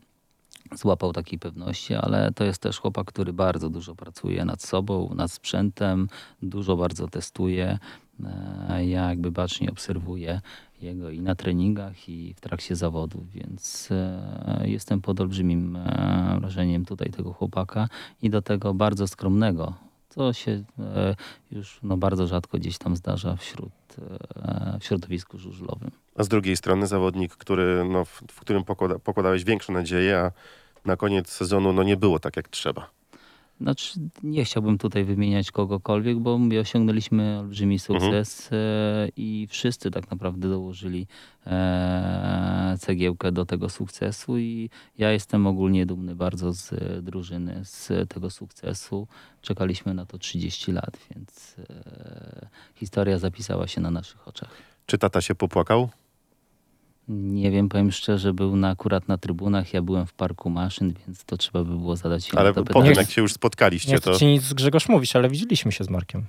[0.73, 5.33] Złapał takiej pewności, ale to jest też chłopak, który bardzo dużo pracuje nad sobą, nad
[5.33, 6.09] sprzętem,
[6.43, 7.79] dużo bardzo testuje.
[8.69, 10.41] E, ja jakby bacznie obserwuję
[10.81, 16.85] jego i na treningach, i w trakcie zawodów, więc e, jestem pod olbrzymim e, wrażeniem
[16.85, 17.89] tutaj tego chłopaka
[18.23, 19.75] i do tego bardzo skromnego,
[20.15, 21.15] co się e,
[21.51, 23.73] już no, bardzo rzadko gdzieś tam zdarza wśród,
[24.43, 25.91] e, w środowisku żużlowym.
[26.17, 30.33] A z drugiej strony zawodnik, który, no, w, w którym pokłada, pokładałeś większe nadzieje, a
[30.85, 32.91] na koniec sezonu no, nie było tak jak trzeba.
[33.61, 40.11] Znaczy, nie chciałbym tutaj wymieniać kogokolwiek, bo mówię, osiągnęliśmy olbrzymi sukces e, i wszyscy tak
[40.11, 41.07] naprawdę dołożyli
[41.47, 48.09] e, cegiełkę do tego sukcesu i ja jestem ogólnie dumny bardzo z e, drużyny, z
[48.09, 49.09] tego sukcesu.
[49.41, 51.57] Czekaliśmy na to 30 lat, więc
[52.75, 54.51] historia zapisała się na naszych oczach.
[54.87, 55.89] Czy tata się popłakał?
[57.09, 61.25] Nie wiem, powiem szczerze, był na, akurat na trybunach, ja byłem w parku maszyn, więc
[61.25, 62.97] to trzeba by było zadać Ale to potem, pytanie.
[63.01, 64.11] jak się już spotkaliście, Nie to...
[64.11, 66.25] chcę ci nic Grzegorz mówić, ale widzieliśmy się z Markiem.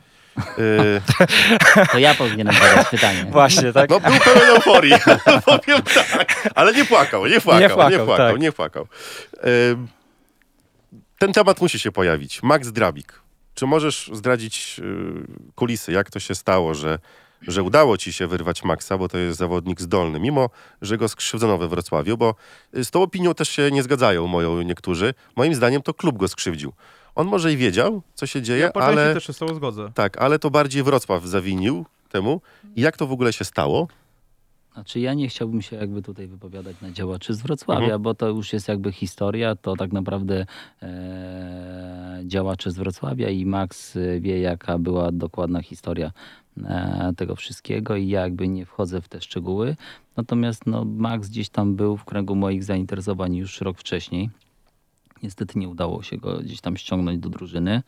[0.59, 1.01] y,
[1.91, 3.25] To ja powinienem zadać pytanie.
[3.31, 3.89] Właśnie, tak?
[3.89, 4.93] No był pełen euforii,
[5.45, 6.49] powiem tak.
[6.55, 8.41] Ale nie płakał, nie płakał, nie płakał, płakał, tak.
[8.41, 8.87] nie płakał.
[9.71, 9.87] Ym,
[11.19, 12.43] Ten temat musi się pojawić.
[12.43, 13.21] Max Drabik.
[13.53, 16.99] Czy możesz zdradzić y, kulisy, jak to się stało, że,
[17.41, 20.49] że udało ci się wyrwać Maxa, bo to jest zawodnik zdolny, mimo
[20.81, 22.35] że go skrzywdzono we Wrocławiu, bo
[22.77, 25.13] y, z tą opinią też się nie zgadzają moją niektórzy.
[25.35, 26.73] Moim zdaniem to klub go skrzywdził.
[27.15, 29.13] On może i wiedział, co się dzieje, Ja ale...
[29.13, 29.91] też się z tobą zgodzę.
[29.93, 32.41] Tak, ale to bardziej Wrocław zawinił temu.
[32.75, 33.87] I jak to w ogóle się stało?
[34.73, 38.01] Znaczy ja nie chciałbym się jakby tutaj wypowiadać na działaczy z Wrocławia, Mhm.
[38.01, 40.45] bo to już jest jakby historia, to tak naprawdę
[40.81, 46.11] e, działacze z Wrocławia i Max e, wie jaka była dokładna historia
[47.17, 49.75] tego wszystkiego i ja jakby nie wchodzę w te szczegóły.
[50.17, 54.29] Natomiast no, Max gdzieś tam był w kręgu moich zainteresowań już rok wcześniej.
[55.23, 57.81] Niestety nie udało się go gdzieś tam ściągnąć do drużyny.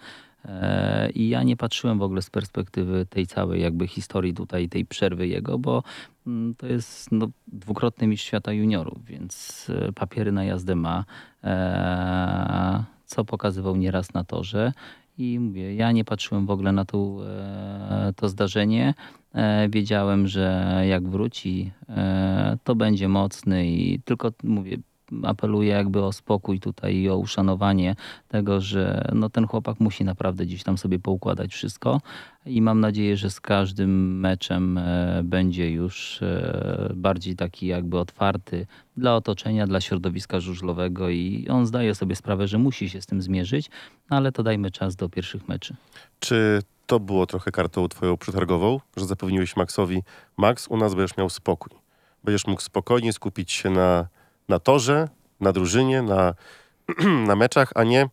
[0.45, 4.85] E, I ja nie patrzyłem w ogóle z perspektywy tej całej jakby historii tutaj, tej
[4.85, 5.83] przerwy jego, bo
[6.27, 11.05] mm, to jest no, dwukrotny mistrz świata juniorów, więc e, papiery na jazdę ma,
[11.43, 14.73] e, co pokazywał nieraz na torze.
[15.17, 18.93] I mówię, ja nie patrzyłem w ogóle na tą, e, to zdarzenie.
[19.33, 24.77] E, wiedziałem, że jak wróci, e, to będzie mocny i tylko mówię,
[25.23, 27.95] apeluję jakby o spokój tutaj i o uszanowanie
[28.27, 32.01] tego, że no ten chłopak musi naprawdę gdzieś tam sobie poukładać wszystko
[32.45, 38.67] i mam nadzieję, że z każdym meczem e, będzie już e, bardziej taki jakby otwarty
[38.97, 43.21] dla otoczenia, dla środowiska żużlowego i on zdaje sobie sprawę, że musi się z tym
[43.21, 43.69] zmierzyć,
[44.09, 45.75] no ale to dajmy czas do pierwszych meczy.
[46.19, 50.03] Czy to było trochę kartą twoją przetargową, że zapewniłeś Maxowi,
[50.37, 51.71] Max, u nas będziesz miał spokój.
[52.23, 54.07] Będziesz mógł spokojnie skupić się na,
[54.49, 56.33] na torze, na drużynie, na,
[57.27, 58.09] na meczach, a nie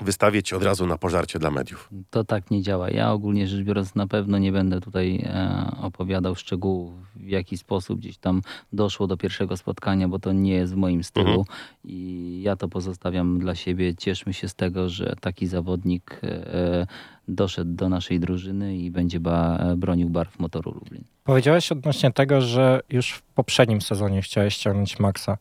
[0.00, 1.90] wystawię cię od razu na pożarcie dla mediów.
[2.10, 2.90] To tak nie działa.
[2.90, 7.98] Ja ogólnie rzecz biorąc na pewno nie będę tutaj e, opowiadał szczegółów, w jaki sposób
[7.98, 11.44] gdzieś tam doszło do pierwszego spotkania, bo to nie jest w moim stylu Mhm.
[11.84, 13.94] i ja to pozostawiam dla siebie.
[13.94, 16.86] Cieszmy się z tego, że taki zawodnik e,
[17.28, 21.04] doszedł do naszej drużyny i będzie ba, bronił barw motoru Lublin.
[21.24, 25.38] Powiedziałeś odnośnie tego, że już w poprzednim sezonie chciałeś ściągnąć Maxa.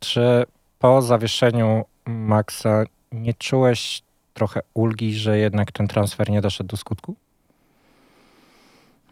[0.00, 0.44] Czy
[0.78, 4.02] po zawieszeniu Maxa nie czułeś
[4.34, 7.16] trochę ulgi, że jednak ten transfer nie doszedł do skutku?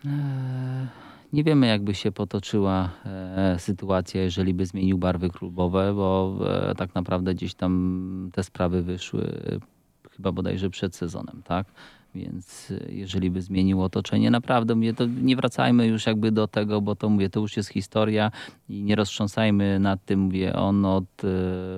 [0.05, 0.87] Eee,
[1.33, 6.39] Nie wiemy, jakby się potoczyła e, sytuacja, jeżeli by zmienił barwy klubowe, bo
[6.71, 11.67] e, tak naprawdę gdzieś tam te sprawy wyszły e, chyba bodajże przed sezonem, tak?
[12.17, 16.81] Więc e, jeżeli by zmienił otoczenie, naprawdę mówię, to nie wracajmy już jakby do tego,
[16.81, 18.31] bo to mówię, to już jest historia
[18.69, 21.29] i nie roztrząsajmy nad tym, mówię, on od, e,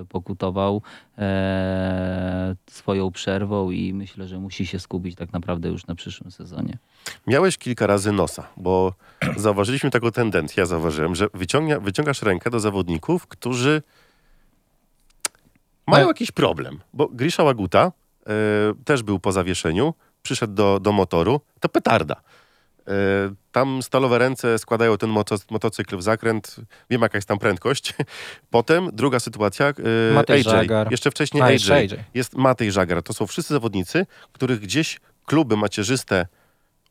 [0.09, 0.83] pokutował
[1.19, 6.79] e, swoją przerwą i myślę, że musi się skupić tak naprawdę już na przyszłym sezonie.
[7.27, 8.95] Miałeś kilka razy nosa, bo
[9.37, 13.83] zauważyliśmy taką tendencję, ja zauważyłem, że wyciągnia, wyciągasz rękę do zawodników, którzy
[15.87, 16.79] mają jakiś problem.
[16.93, 17.93] Bo Grisza Łaguta
[18.27, 18.33] e,
[18.85, 22.17] też był po zawieszeniu, przyszedł do, do motoru, to petarda.
[22.89, 22.91] E,
[23.53, 26.57] tam stalowe ręce składają ten moto, motocykl w zakręt,
[26.91, 27.95] wiem jaka jest tam prędkość.
[28.51, 30.91] Potem druga sytuacja, e, Matej AJ, Żagar.
[30.91, 31.73] jeszcze wcześniej A, AJ.
[31.73, 31.89] AJ.
[32.15, 36.27] Jest Matej Żagar, to są wszyscy zawodnicy, których gdzieś kluby macierzyste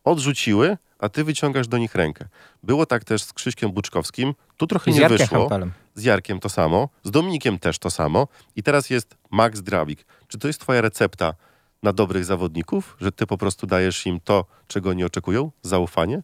[0.04, 2.24] odrzuciły, a ty wyciągasz do nich rękę.
[2.62, 4.34] Było tak też z Krzyśkiem Buczkowskim.
[4.56, 5.38] Tu trochę z nie Jarkiem wyszło.
[5.38, 5.72] Hempelem.
[5.94, 10.04] z Jarkiem to samo, z Dominikiem też to samo i teraz jest Max Drawik.
[10.28, 11.34] Czy to jest twoja recepta
[11.82, 15.50] na dobrych zawodników, że ty po prostu dajesz im to, czego oni oczekują?
[15.62, 16.22] Zaufanie?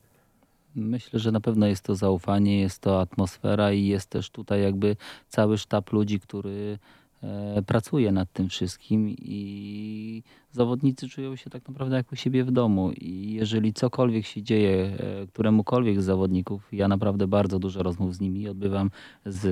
[0.76, 4.96] Myślę, że na pewno jest to zaufanie, jest to atmosfera i jest też tutaj jakby
[5.28, 6.78] cały sztab ludzi, który
[7.22, 12.50] e, pracuje nad tym wszystkim i zawodnicy czują się tak naprawdę jak u siebie w
[12.50, 18.14] domu i jeżeli cokolwiek się dzieje e, któremukolwiek z zawodników, ja naprawdę bardzo dużo rozmów
[18.14, 18.90] z nimi odbywam
[19.26, 19.46] z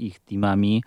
[0.00, 0.82] ich teamami,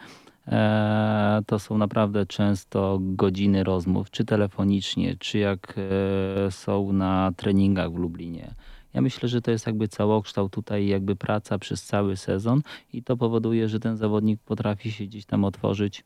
[1.45, 7.95] to są naprawdę często godziny rozmów, czy telefonicznie, czy jak e, są na treningach w
[7.95, 8.55] Lublinie.
[8.93, 12.61] Ja myślę, że to jest jakby całokształt tutaj, jakby praca przez cały sezon
[12.93, 16.03] i to powoduje, że ten zawodnik potrafi się gdzieś tam otworzyć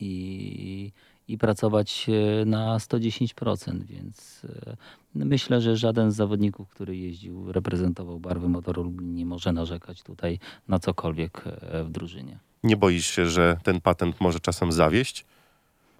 [0.00, 0.92] i,
[1.28, 4.76] i pracować e, na 110%, więc e,
[5.14, 10.38] myślę, że żaden z zawodników, który jeździł, reprezentował barwy motoru Lublin, nie może narzekać tutaj
[10.68, 12.49] na cokolwiek e, w drużynie.
[12.62, 15.24] Nie boisz się, że ten patent może czasem zawieść?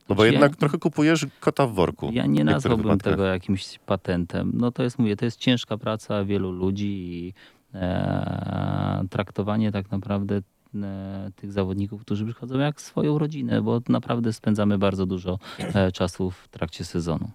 [0.08, 2.10] No bo Znaczy, ja- jednak trochę kupujesz kota w worku.
[2.12, 3.12] Ja nie nazwałbym wypadkach.
[3.12, 4.52] tego jakimś patentem.
[4.54, 7.34] No to jest, mówię, to jest ciężka praca wielu ludzi i
[7.74, 10.40] e, traktowanie tak naprawdę
[10.74, 16.30] e, tych zawodników, którzy przychodzą jak swoją rodzinę, bo naprawdę spędzamy bardzo dużo e, czasu
[16.30, 17.30] w trakcie sezonu.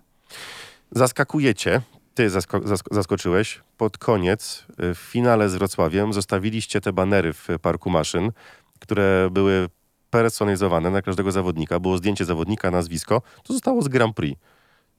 [0.92, 1.82] Zaskakujecie.
[2.16, 3.62] Ty zasko- zask- zaskoczyłeś.
[3.78, 8.32] Pod koniec y, w finale z Wrocławiem zostawiliście te banery w parku maszyn,
[8.86, 9.70] które były
[10.10, 11.80] personalizowane na każdego zawodnika.
[11.80, 13.22] Było zdjęcie zawodnika, nazwisko.
[13.44, 14.42] To zostało z Grand Prix.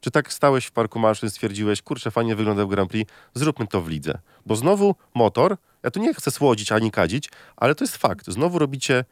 [0.00, 3.80] Czy tak stałeś w parku maszyn, stwierdziłeś, kurczę, fajnie wygląda w Grand Prix, zróbmy to
[3.80, 4.18] w lidze.
[4.46, 8.30] Bo znowu motor, ja tu nie chcę słodzić ani kadzić, ale to jest fakt.
[8.30, 9.04] Znowu robicie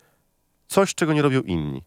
[0.69, 1.83] coś, czego nie robią inni.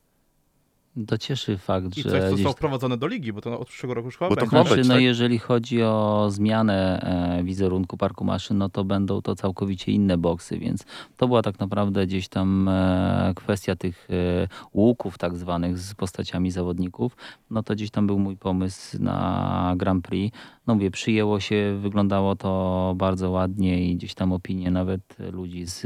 [1.07, 3.93] To cieszy fakt, I że coś, co zostało wprowadzone do ligi, bo to od przyszłego
[3.93, 5.03] roku już chyba Bo to Znaczy, być, no tak?
[5.03, 7.01] jeżeli chodzi o zmianę
[7.39, 10.85] e, wizerunku parku maszyn, no to będą to całkowicie inne boksy, więc
[11.17, 16.51] to była tak naprawdę gdzieś tam e, kwestia tych e, łuków tak zwanych z postaciami
[16.51, 17.15] zawodników.
[17.51, 20.37] No to gdzieś tam był mój pomysł na Grand Prix.
[20.67, 25.85] No mówię, przyjęło się, wyglądało to bardzo ładnie i gdzieś tam opinie nawet ludzi z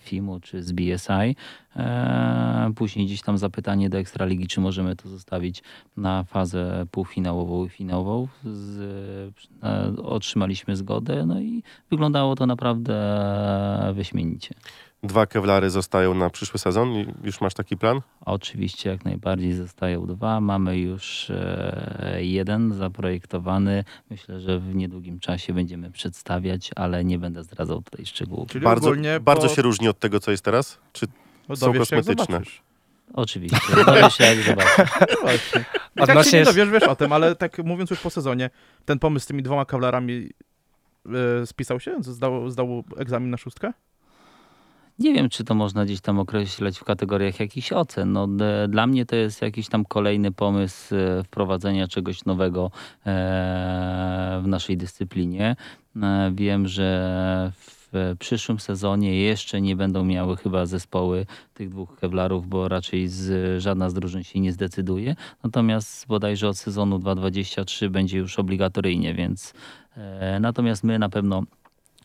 [0.00, 1.36] FIMU czy z BSI.
[2.76, 5.62] Później gdzieś tam zapytanie do Ekstraligi, czy możemy to zostawić
[5.96, 8.28] na fazę półfinałową i finałową.
[8.44, 12.96] Z, e, otrzymaliśmy zgodę, no i wyglądało to naprawdę
[13.94, 14.54] wyśmienicie.
[15.02, 16.92] Dwa kewlary zostają na przyszły sezon.
[16.92, 18.00] I Już masz taki plan?
[18.24, 20.40] Oczywiście jak najbardziej zostają dwa.
[20.40, 23.84] Mamy już e, jeden zaprojektowany.
[24.10, 28.48] Myślę, że w niedługim czasie będziemy przedstawiać, ale nie będę zdradzał tutaj szczegółów.
[28.48, 29.54] Czyli Bardzo, ogólnie bardzo po...
[29.54, 30.78] się różni od tego, co jest teraz?
[30.92, 31.06] Czy
[31.48, 32.65] no, są dowiesz się, jak kosmetyczne?
[33.14, 33.58] Oczywiście.
[33.86, 34.76] Dowiesz się jak zobaczysz.
[35.00, 35.64] No właśnie.
[35.96, 38.50] I tak się nie jest- dowiesz, wiesz o tym, ale tak mówiąc już po sezonie,
[38.84, 40.30] ten pomysł z tymi dwoma kawlarami
[41.42, 41.96] e, spisał się?
[42.00, 43.72] Zdał, zdał egzamin na szóstkę?
[44.98, 48.12] Nie wiem, czy to można gdzieś tam określać w kategoriach jakichś ocen.
[48.12, 52.70] No, d- dla mnie to jest jakiś tam kolejny pomysł e, wprowadzenia czegoś nowego
[53.06, 55.56] e, w naszej dyscyplinie.
[56.02, 57.75] E, Wiem, że w
[58.18, 63.90] przyszłym sezonie jeszcze nie będą miały chyba zespoły tych dwóch kewlarów, bo raczej z, żadna
[63.90, 65.16] z drużyn się nie zdecyduje.
[65.44, 69.54] Natomiast bodajże od sezonu 2023 będzie już obligatoryjnie, więc
[69.96, 71.42] e, natomiast my na pewno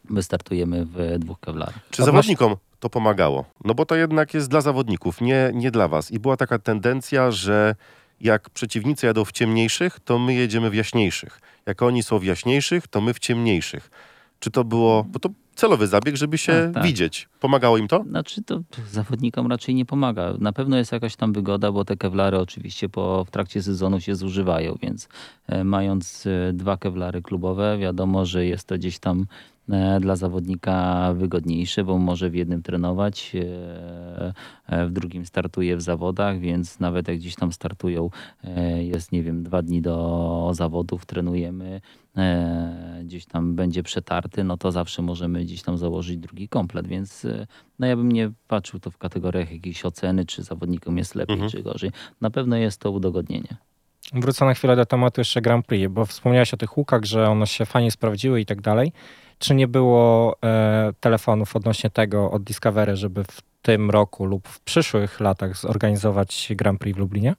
[0.10, 1.80] wystartujemy w dwóch kewlarach.
[1.92, 3.46] Czy zawodnikom to pomagało?
[3.66, 6.12] No bo to jednak jest dla zawodników, nie, nie dla was.
[6.12, 7.76] I była taka tendencja, że
[8.22, 11.42] jak przeciwnicy jadą w ciemniejszych, to my jedziemy w jaśniejszych.
[11.66, 13.92] Jak oni są w jaśniejszych, to my w ciemniejszych.
[14.40, 16.84] Czy to było, bo to celowy zabieg, żeby się Tak, tak.
[16.84, 17.30] widzieć.
[17.40, 18.04] Pomagało im to?
[18.10, 18.62] Znaczy to
[18.92, 20.34] zawodnikom raczej nie pomaga.
[20.40, 24.16] Na pewno jest jakaś tam wygoda, bo te kewlary oczywiście po, w trakcie sezonu się
[24.16, 25.10] zużywają, więc
[25.48, 29.26] e, mając e, dwa kewlary klubowe, wiadomo, że jest to gdzieś tam
[30.00, 34.34] dla zawodnika wygodniejsze, bo może w jednym trenować, e,
[34.68, 38.10] e, w drugim startuje w zawodach, więc nawet jak gdzieś tam startują,
[38.44, 41.82] e, jest nie wiem, dwa dni do zawodów, trenujemy,
[42.18, 47.26] e, gdzieś tam będzie przetarty, no to zawsze możemy gdzieś tam założyć drugi komplet, więc
[47.26, 47.48] e,
[47.80, 51.52] no ja bym nie patrzył to w kategoriach jakiejś oceny, czy zawodnikom jest lepiej, Mhm.
[51.52, 51.92] czy gorzej.
[52.22, 53.58] Na pewno jest to udogodnienie.
[54.14, 57.48] Wrócę na chwilę do tematu jeszcze Grand Prix, bo wspomniałeś o tych łukach, że one
[57.48, 58.92] się fajnie sprawdziły i tak dalej.
[59.42, 64.60] Czy nie było e, telefonów odnośnie tego od Discovery, żeby w tym roku lub w
[64.60, 67.36] przyszłych latach zorganizować Grand Prix w Lublinie?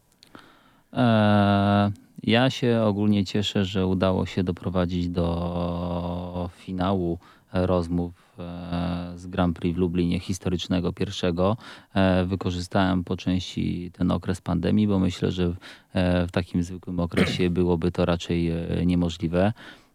[0.92, 1.90] Eee,
[2.22, 7.18] Ja się ogólnie cieszę, że udało się doprowadzić do finału
[7.54, 11.56] e, rozmów e, z Grand Prix w Lublinie historycznego pierwszego.
[11.94, 15.56] E, Wykorzystałem po części ten okres pandemii, bo myślę, że w-
[15.94, 19.52] e, takim zwykłym okresie byłoby to raczej e, niemożliwe.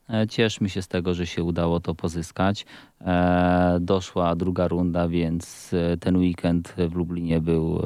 [0.09, 2.65] E, Cieszmy się z tego, że się udało to pozyskać.
[3.01, 7.81] E, Doszła druga runda, więc e, ten weekend w Lublinie był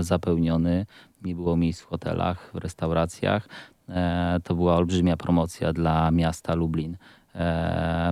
[0.00, 0.86] zapełniony.
[1.24, 3.48] Nie było miejsc w hotelach, w restauracjach.
[4.44, 6.96] To była olbrzymia promocja dla miasta Lublin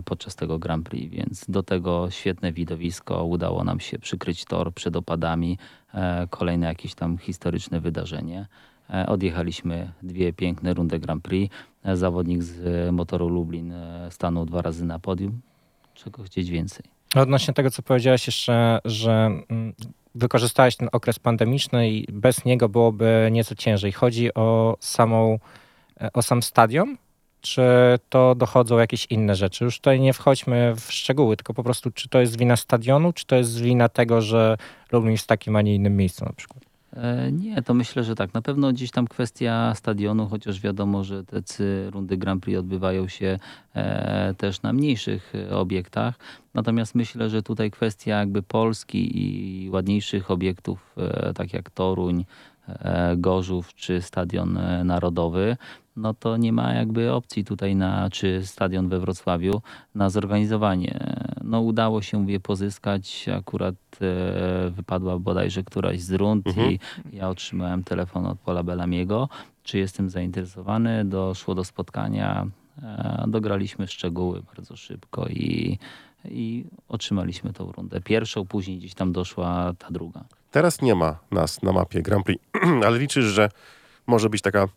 [0.05, 3.25] podczas tego Grand Prix, więc do tego świetne widowisko.
[3.25, 5.59] Udało nam się przykryć tor przed opadami.
[6.31, 8.47] Kolejne jakieś tam historyczne wydarzenie.
[8.95, 11.55] E, Odjechaliśmy dwie piękne rundy Grand Prix.
[11.85, 13.75] E, Zawodnik z e, motoru Lublin
[14.11, 15.41] stanął dwa razy na podium.
[15.95, 16.85] Czego chcieć więcej?
[17.17, 19.73] Odnośnie tego, co powiedziałeś jeszcze, że mm,
[20.15, 23.93] wykorzystałeś ten okres pandemiczny i bez niego byłoby nieco ciężej.
[23.93, 25.39] Chodzi o samą,
[26.13, 26.97] o sam stadion,
[27.41, 27.63] czy
[28.09, 29.65] to dochodzą jakieś inne rzeczy?
[29.65, 33.27] Już tutaj nie wchodźmy w szczegóły, tylko po prostu, czy to jest wina stadionu, czy
[33.27, 34.57] to jest wina tego, że
[34.93, 36.70] Lublin jest w takim, a nie innym miejscu na przykład?
[36.93, 38.35] E, Nie, to myślę, że tak.
[38.35, 41.41] Na pewno gdzieś tam kwestia stadionu, chociaż wiadomo, że te
[41.91, 43.39] rundy Grand Prix odbywają się
[43.75, 46.15] e, też na mniejszych e, obiektach.
[46.55, 50.95] Natomiast myślę, że tutaj kwestia jakby Polski i ładniejszych obiektów,
[51.35, 52.25] tak jak Toruń,
[53.17, 55.57] Gorzów czy Stadion Narodowy,
[55.97, 59.63] no to nie ma jakby opcji tutaj na, czy stadion we Wrocławiu
[59.95, 60.99] na zorganizowanie.
[61.51, 66.71] No udało się je pozyskać, akurat e, wypadła bodajże któraś z rund Mhm.
[66.71, 66.79] i
[67.13, 69.29] ja otrzymałem telefon od Pola Bellamiego,
[69.63, 72.47] czy jestem zainteresowany, doszło do spotkania,
[72.83, 75.79] e, dograliśmy szczegóły bardzo szybko i,
[76.25, 78.01] i otrzymaliśmy tą rundę.
[78.01, 80.25] Pierwszą, później gdzieś tam doszła ta druga.
[80.51, 82.45] Teraz nie ma nas na mapie Grand Prix,
[82.87, 83.49] ale liczysz, że
[84.07, 84.69] może być taka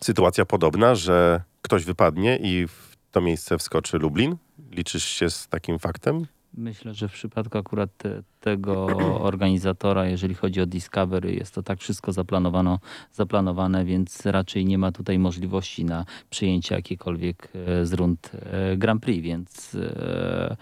[0.00, 4.36] sytuacja podobna, że ktoś wypadnie i w to miejsce wskoczy Lublin?
[4.70, 6.26] Liczysz się z takim faktem?
[6.56, 8.86] Myślę, że w przypadku akurat te, tego
[9.30, 12.78] organizatora, jeżeli chodzi o Discovery, jest to tak wszystko zaplanowano,
[13.12, 19.02] zaplanowane, więc raczej nie ma tutaj możliwości na przyjęcie jakiekolwiek e, z rund e, Grand
[19.02, 20.56] Prix, więc e,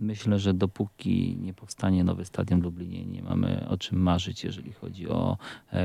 [0.00, 4.72] myślę, że dopóki nie powstanie nowy stadion w Lublinie, nie mamy o czym marzyć, jeżeli
[4.72, 5.36] chodzi o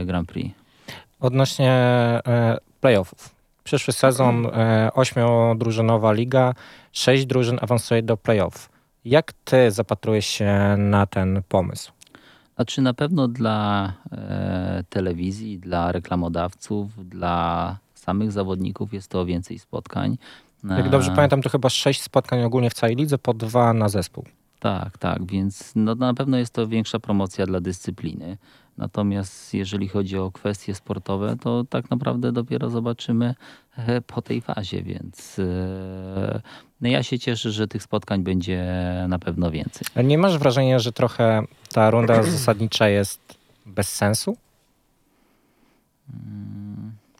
[0.05, 0.55] Grand Prix.
[1.19, 1.81] Odnośnie
[2.81, 3.34] playoffów.
[3.65, 6.53] Przyszły sezon, e, ośmiodrużynowa liga,
[6.91, 8.69] sześć drużyn awansuje do playoff.
[9.05, 11.91] Jak ty zapatrujesz się na ten pomysł?
[12.55, 20.17] Znaczy na pewno dla e, telewizji, dla reklamodawców, dla samych zawodników jest to więcej spotkań.
[20.69, 23.89] Jak dobrze E, pamiętam, to chyba sześć spotkań ogólnie w całej lidze, po dwa na
[23.89, 24.25] zespół.
[24.59, 28.37] Tak, tak, więc no, na pewno jest to większa promocja dla dyscypliny.
[28.77, 33.35] Natomiast jeżeli chodzi o kwestie sportowe, to tak naprawdę dopiero zobaczymy
[33.77, 36.41] e, po tej fazie, więc e,
[36.81, 38.63] no ja się cieszę, że tych spotkań będzie
[39.07, 39.87] na pewno więcej.
[39.95, 41.41] Ale Nie masz wrażenia, że trochę
[41.73, 44.37] ta runda zasadnicza jest bez sensu?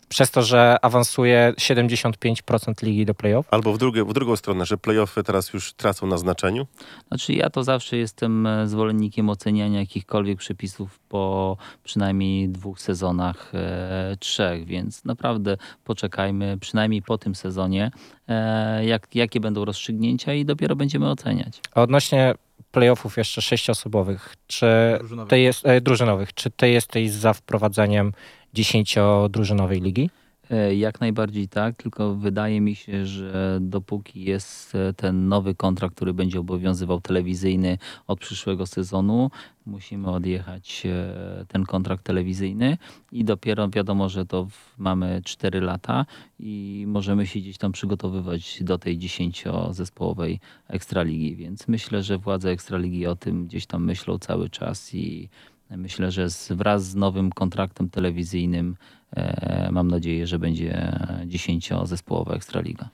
[0.09, 3.47] Przez to, że awansuje 75% ligi do playoff?
[3.51, 6.67] Albo w, drugie, w drugą stronę, że playoffy teraz już tracą na znaczeniu?
[7.07, 14.17] Znaczy ja to zawsze jestem e, zwolennikiem oceniania jakichkolwiek przepisów po przynajmniej dwóch sezonach, e,
[14.19, 17.91] trzech, więc naprawdę poczekajmy przynajmniej po tym sezonie,
[18.27, 21.61] e, jak, jakie będą rozstrzygnięcia i dopiero będziemy oceniać.
[21.75, 22.35] A odnośnie
[22.71, 24.67] playoffów jeszcze sześciosobowych, czy
[24.99, 25.29] Drużynowy.
[25.29, 28.11] ty jest, e, drużynowych, czy ty jesteś za wprowadzeniem
[28.55, 30.09] dziesięciodrużynowej ligi?
[30.51, 35.95] E, Jak najbardziej tak, tylko wydaje mi się, że dopóki jest e, ten nowy kontrakt,
[35.95, 39.31] który będzie obowiązywał telewizyjny od przyszłego sezonu,
[39.65, 42.77] musimy odjechać e, ten kontrakt telewizyjny
[43.11, 46.05] i dopiero wiadomo, że to mamy 4 lata
[46.39, 53.07] i możemy się gdzieś tam przygotowywać do tej dziesięciozespołowej Ekstraligi, więc myślę, że władze Ekstraligi
[53.07, 55.29] o tym gdzieś tam myślą cały czas i
[55.69, 58.75] myślę, że z, wraz z nowym kontraktem telewizyjnym
[59.15, 62.89] E, Mam nadzieję, że będzie dziesięciozespołowa Ekstraliga.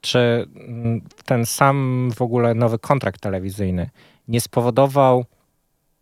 [0.00, 0.18] Czy
[0.54, 3.90] mm, ten sam w ogóle nowy kontrakt telewizyjny
[4.28, 5.24] nie spowodował,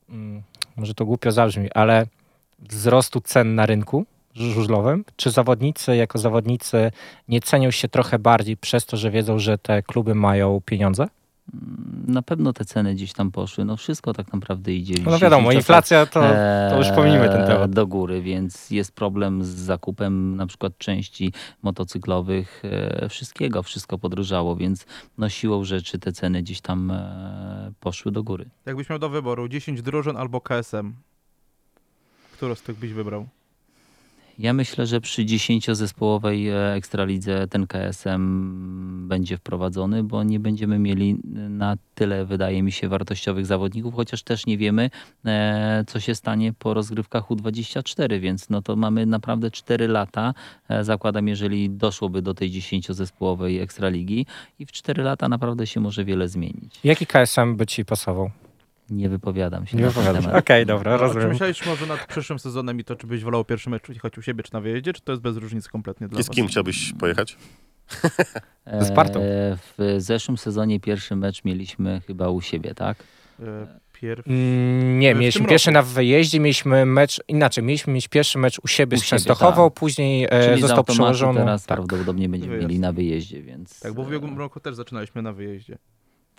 [0.08, 0.42] mm,
[0.76, 2.06] może to głupio zabrzmi, ale
[2.58, 5.04] wzrostu cen na rynku żużlowym?
[5.16, 6.92] Czy zawodnicy jako zawodnicy
[7.28, 11.08] nie cenią się trochę bardziej przez to, że wiedzą, że te kluby mają pieniądze?
[12.06, 13.64] Na pewno te ceny gdzieś tam poszły.
[13.64, 14.94] No wszystko tak naprawdę idzie.
[15.04, 16.20] No wiadomo, inflacja to,
[16.70, 17.70] to już e, pominimy ten temat.
[17.70, 21.32] Do góry, więc jest problem z zakupem na przykład części
[21.62, 24.86] motocyklowych, e, wszystkiego, wszystko podróżało, więc
[25.18, 28.50] no siłą rzeczy te ceny gdzieś tam e, poszły do góry.
[28.66, 30.92] Jakbyś miał do wyboru 10 drużyn albo KSM,
[32.32, 33.26] którą z tych byś wybrał?
[34.38, 41.16] Ja myślę, że przy 10-zespołowej e, ekstralidze ten KSM będzie wprowadzony, bo nie będziemy mieli
[41.48, 44.90] na tyle, wydaje mi się, wartościowych zawodników, chociaż też nie wiemy,
[45.24, 50.34] e, co się stanie po rozgrywkach U24, więc no to mamy naprawdę 4 lata,
[50.68, 54.26] e, zakładam, jeżeli doszłoby do tej 10-zespołowej ekstraligi
[54.58, 56.80] i w 4 lata naprawdę się może wiele zmienić.
[56.84, 58.30] Jaki KSM by ci pasował?
[58.90, 60.34] Nie wypowiadam się Nie temat.
[60.34, 61.28] Okej, dobra, A Czy rozumiem.
[61.28, 64.42] myślałeś może nad przyszłym sezonem i to, czy byś wolał pierwszy mecz jechać u siebie,
[64.42, 66.36] czy na wyjeździe, czy to jest bez różnicy kompletnie dla I z was?
[66.36, 67.36] kim chciałbyś pojechać?
[68.80, 69.20] Z Spartą.
[69.20, 73.04] E, W zeszłym sezonie pierwszy mecz mieliśmy chyba u siebie, tak?
[73.42, 74.30] E, Pierwszy...
[74.30, 75.88] Mm, Nie, W mieliśmy pierwszy roku.
[75.88, 79.78] na wyjeździe, mieliśmy mecz, inaczej, mieliśmy mieć pierwszy mecz u siebie U z Częstochową, tak.
[79.78, 81.38] później e, Czyli został przełożony.
[81.40, 81.76] teraz tak.
[81.78, 82.68] prawdopodobnie będziemy Wyjazd.
[82.68, 83.80] mieli na wyjeździe, więc...
[83.80, 85.78] Tak, bo w e, ubiegłym roku też zaczynaliśmy na wyjeździe.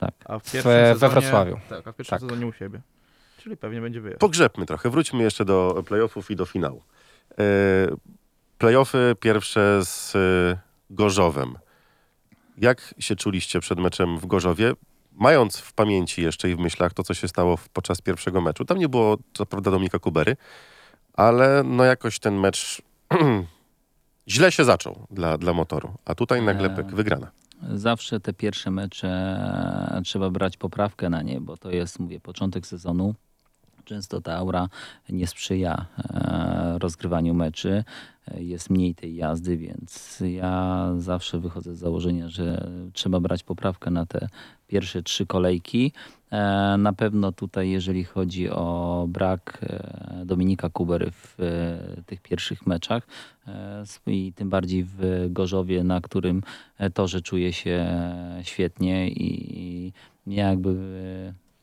[0.02, 0.14] Tak.
[0.26, 1.58] A w W- pierwszym we sezonie, Wrocławiu.
[1.70, 2.30] Tak, a w pierwszym Tak.
[2.30, 2.82] sezonie u siebie.
[3.38, 4.20] Czyli pewnie będzie wyjazd.
[4.22, 6.84] Pogrzebmy trochę, wróćmy jeszcze do playoffów i do finału.
[7.32, 7.43] E,
[8.58, 11.56] playoffy pierwsze z e, Gorzowem.
[12.58, 14.74] Jak się czuliście przed meczem w Gorzowie?
[15.14, 18.66] Mając w pamięci jeszcze i w myślach to, co się stało w, podczas pierwszego meczu.
[18.66, 20.38] Tam nie było, co prawda, Dominika Kubery,
[21.14, 22.82] ale no jakoś ten mecz
[24.30, 25.93] źle się zaczął dla, dla motoru.
[26.06, 26.84] A tutaj nagle Eee.
[26.95, 27.32] wygrana.
[27.70, 32.68] Zawsze te pierwsze mecze e, trzeba brać poprawkę na nie, bo to jest, mówię, początek
[32.68, 33.16] sezonu.
[33.86, 34.70] Często ta aura
[35.09, 37.84] nie sprzyja e, rozgrywaniu meczy.
[38.28, 43.91] E, Jest mniej tej jazdy, więc ja zawsze wychodzę z założenia, że trzeba brać poprawkę
[43.91, 44.30] na te
[44.68, 45.93] pierwsze trzy kolejki.
[46.32, 52.67] E, Na pewno tutaj, jeżeli chodzi o brak e, Dominika Kubery w e, tych pierwszych
[52.67, 53.07] meczach
[54.07, 56.43] i tym bardziej w Gorzowie, na którym
[56.93, 57.88] torze czuję się
[58.41, 59.93] świetnie i
[60.27, 60.75] ja jakby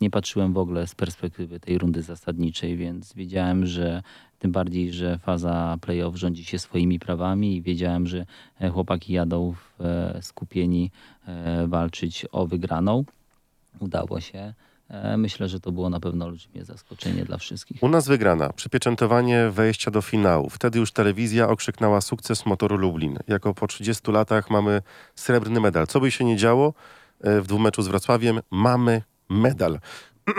[0.00, 4.02] nie patrzyłem w ogóle z perspektywy tej rundy zasadniczej, więc wiedziałem, że
[4.38, 8.26] tym bardziej, że faza playoff rządzi się swoimi prawami i wiedziałem, że
[8.72, 9.54] chłopaki jadą
[10.20, 10.90] skupieni
[11.66, 13.04] walczyć o wygraną.
[13.80, 14.54] Udało się.
[14.88, 17.82] E, Myślę, że to było na pewno olbrzymie zaskoczenie dla wszystkich.
[17.82, 20.50] U nas wygrana, przypieczętowanie wejścia do finału.
[20.50, 23.18] Wtedy już telewizja okrzyknęła sukces motoru Lublin.
[23.28, 24.82] Jako po 30 latach mamy
[25.14, 25.86] srebrny medal.
[25.86, 26.74] Co by się nie działo
[27.20, 29.78] e, w dwumeczu z Wrocławiem, mamy medal.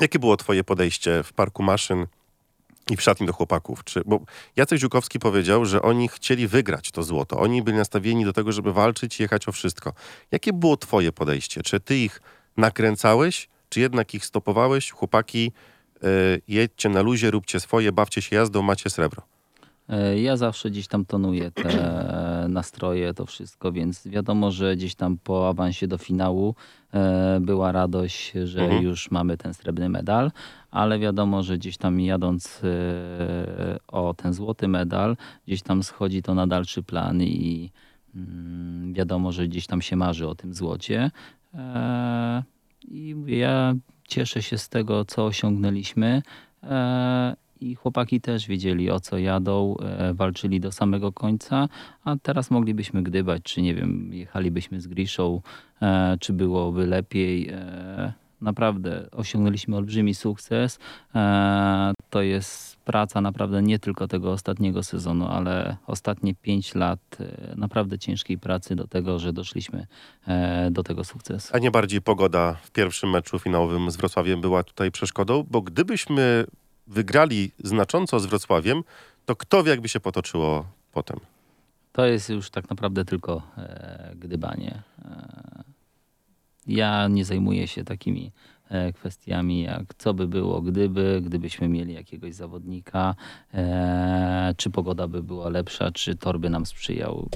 [0.00, 2.06] Jakie było twoje podejście w parku maszyn
[2.90, 3.84] i w szatni do chłopaków?
[3.84, 4.20] Czy, bo
[4.56, 7.38] Jacek Ziukowski powiedział, że oni chcieli wygrać to złoto.
[7.38, 9.92] Oni byli nastawieni do tego, żeby walczyć i jechać o wszystko.
[10.32, 11.62] Jakie było twoje podejście?
[11.62, 12.20] Czy ty ich
[12.56, 14.90] nakręcałeś, czy jednak ich stopowałeś?
[14.90, 15.52] Chłopaki,
[16.02, 16.06] e,
[16.48, 19.33] jedźcie na luzie, róbcie swoje, bawcie się jazdą, macie srebro.
[19.88, 21.68] E, Ja zawsze gdzieś tam tonuję te
[22.48, 26.54] nastroje, to wszystko, więc wiadomo, że gdzieś tam po awansie do finału
[26.94, 28.82] e, była radość, że Mhm.
[28.82, 30.30] już mamy ten srebrny medal,
[30.70, 35.16] ale wiadomo, że gdzieś tam jadąc e, o ten złoty medal,
[35.46, 37.70] gdzieś tam schodzi to na dalszy plan i
[38.14, 41.10] mm, wiadomo, że gdzieś tam się marzy o tym złocie.
[41.54, 42.42] E,
[42.88, 43.74] I ja
[44.08, 46.22] cieszę się z tego, co osiągnęliśmy.
[47.64, 51.68] I chłopaki też wiedzieli, o co jadą, e, walczyli do samego końca,
[52.04, 55.40] a teraz moglibyśmy gdybać, czy nie wiem, jechalibyśmy z Griszą,
[55.82, 57.48] e, czy byłoby lepiej.
[57.48, 60.78] E, naprawdę osiągnęliśmy olbrzymi sukces.
[62.10, 67.18] To jest praca naprawdę nie tylko tego ostatniego sezonu, ale ostatnie pięć lat
[67.56, 69.86] naprawdę ciężkiej pracy do tego, że doszliśmy
[70.70, 71.50] do tego sukcesu.
[71.56, 76.44] A nie bardziej pogoda w pierwszym meczu finałowym z Wrocławiem była tutaj przeszkodą, bo gdybyśmy
[76.86, 78.82] wygrali znacząco z Wrocławiem,
[79.26, 81.20] to kto wie, jakby się potoczyło potem.
[81.92, 84.82] To jest już tak naprawdę tylko e, gdybanie.
[85.04, 85.64] E,
[86.66, 88.32] ja nie zajmuję się takimi
[88.68, 93.14] e, kwestiami, jak co by było, gdyby, gdybyśmy mieli jakiegoś zawodnika,
[93.54, 97.28] e, czy pogoda by była lepsza, czy tor by nam sprzyjał.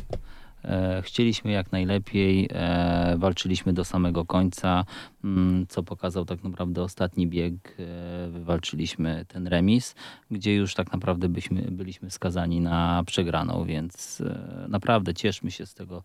[0.64, 4.84] E, Chcieliśmy jak najlepiej, e, walczyliśmy do samego końca,
[5.24, 7.76] mm, co pokazał tak naprawdę ostatni bieg.
[7.78, 9.94] e, Wywalczyliśmy ten remis,
[10.30, 14.22] gdzie już tak naprawdę byśmy, byliśmy skazani na przegraną, więc
[14.68, 16.02] naprawdę cieszmy się z tego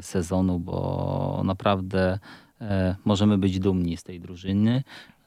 [0.00, 2.18] sezonu, bo naprawdę
[3.04, 4.82] możemy być dumni z tej drużyny.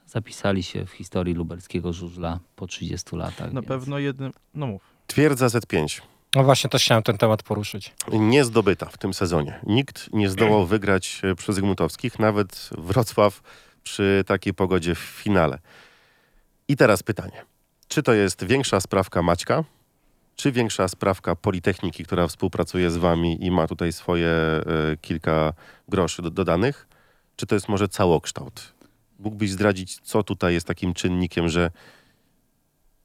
[0.06, 3.54] Zapisali się w historii lubelskiego żużla po 30 latach.
[3.54, 3.68] Na więc...
[3.68, 4.32] pewno jednym...
[4.54, 4.82] No mów.
[5.08, 6.02] Twierdza Z5
[6.36, 7.94] No właśnie, też chciałem ten temat poruszyć.
[8.12, 9.60] nie zdobyta w tym sezonie.
[9.64, 13.42] Nikt nie zdołał wygrać e, przy Zygmuntowskich, nawet Wrocław
[13.84, 15.60] przy takiej pogodzie w finale.
[16.68, 17.46] I teraz pytanie.
[17.88, 19.64] Czy to jest większa sprawka Maćka,
[20.36, 24.64] czy większa sprawka Politechniki, która współpracuje z wami i ma tutaj swoje e,
[25.02, 25.54] kilka
[25.88, 26.88] groszy do, dodanych,
[27.36, 28.74] czy to jest może całokształt?
[29.20, 31.72] Mógłbyś zdradzić, co tutaj jest takim czynnikiem, że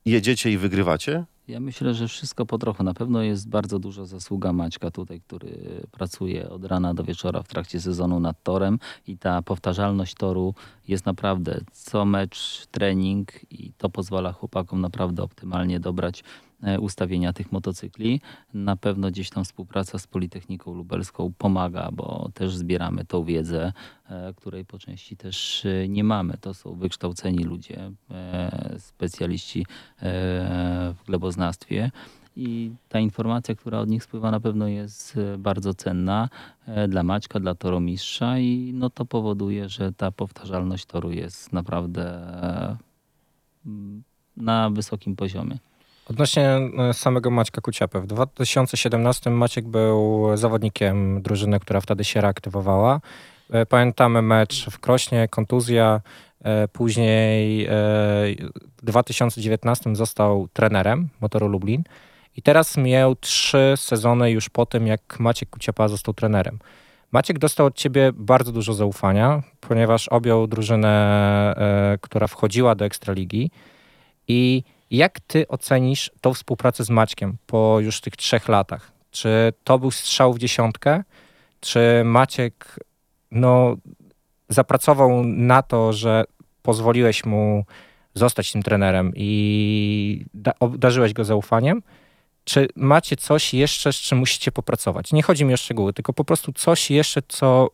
[0.05, 2.83] jedziecie i wygrywacie, Ja myślę, że wszystko po trochu.
[2.83, 7.47] Na pewno jest bardzo duża zasługa Maćka tutaj, który pracuje od rana do wieczora w
[7.47, 10.53] trakcie sezonu nad torem i ta powtarzalność toru
[10.87, 16.23] jest naprawdę co mecz trening i to pozwala chłopakom naprawdę optymalnie dobrać
[16.79, 18.21] ustawienia tych motocykli.
[18.53, 23.73] Na pewno gdzieś tam współpraca z Politechniką Lubelską pomaga, bo też zbieramy tą wiedzę,
[24.09, 26.37] e, której po części też e, nie mamy.
[26.41, 29.65] To są wykształceni ludzie, e, specjaliści e,
[30.93, 31.91] w gleboznawstwie.
[32.35, 36.29] I ta informacja, która od nich spływa, na pewno jest e, bardzo cenna
[36.65, 42.03] e, dla Maćka, dla toromistrza i no to powoduje, że ta powtarzalność toru jest naprawdę
[42.03, 42.77] e,
[43.65, 44.03] m,
[44.37, 45.57] na wysokim poziomie.
[46.09, 46.49] Odnośnie
[46.89, 47.99] e, samego Maćka Kuciapy.
[47.99, 53.01] W 2017 Maciek był zawodnikiem drużyny, która wtedy się reaktywowała.
[53.49, 56.01] E, Pamiętamy mecz w Krośnie, kontuzja.
[56.43, 61.83] E, Później w 2019 został trenerem Motoru Lublin.
[62.37, 66.59] I teraz miał trzy sezony już po tym, jak Maciek Kuciapa został trenerem.
[67.11, 71.55] Maciek dostał od ciebie bardzo dużo zaufania, ponieważ objął drużynę,
[72.01, 73.51] która wchodziła do Ekstraligi.
[74.27, 78.91] I jak ty ocenisz tą współpracę z Maćkiem po już tych trzech latach?
[79.11, 81.03] Czy to był strzał w dziesiątkę?
[81.61, 82.79] Czy Maciek
[83.31, 83.75] no,
[84.49, 86.23] zapracował na to, że
[86.61, 87.65] pozwoliłeś mu
[88.13, 91.81] zostać tym trenerem i da- obdarzyłeś go zaufaniem?
[92.43, 95.13] Czy macie coś jeszcze, z czym musicie popracować?
[95.13, 97.69] Nie chodzi mi o szczegóły, tylko po prostu coś jeszcze, co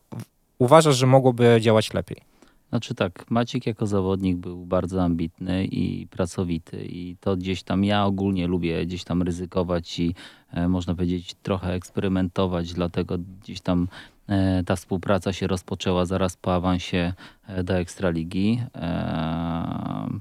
[0.58, 2.29] uważasz, że mogłoby działać lepiej.
[2.70, 8.04] Znaczy tak, Maciek jako zawodnik był bardzo ambitny i pracowity i to gdzieś tam ja
[8.04, 10.14] ogólnie lubię gdzieś tam ryzykować i
[10.50, 13.88] e, można powiedzieć trochę eksperymentować, dlatego gdzieś tam
[14.28, 17.12] e, ta współpraca się rozpoczęła zaraz po awansie
[17.46, 18.60] e, do Ekstraligi.
[18.74, 20.20] E,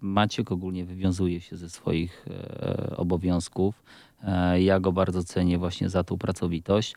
[0.00, 3.82] Maciek ogólnie wywiązuje się ze swoich e, obowiązków.
[4.22, 6.94] E, ja go bardzo cenię właśnie za tą pracowitość,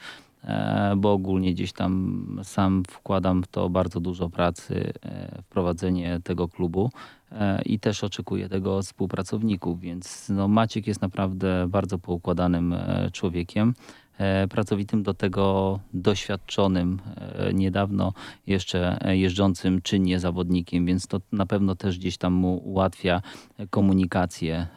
[0.97, 6.47] bo ogólnie gdzieś tam sam wkładam w to bardzo dużo pracy, e, w prowadzenie tego
[6.47, 6.91] klubu
[7.31, 13.73] e, i też oczekuję tego współpracowników, więc no, Maciek jest naprawdę bardzo poukładanym e, człowiekiem.
[14.17, 18.13] E, Pracowitym do tego doświadczonym, e, niedawno
[18.47, 23.21] jeszcze e, jeżdżącym czynnie zawodnikiem, więc to na pewno też gdzieś tam mu ułatwia
[23.69, 24.67] komunikację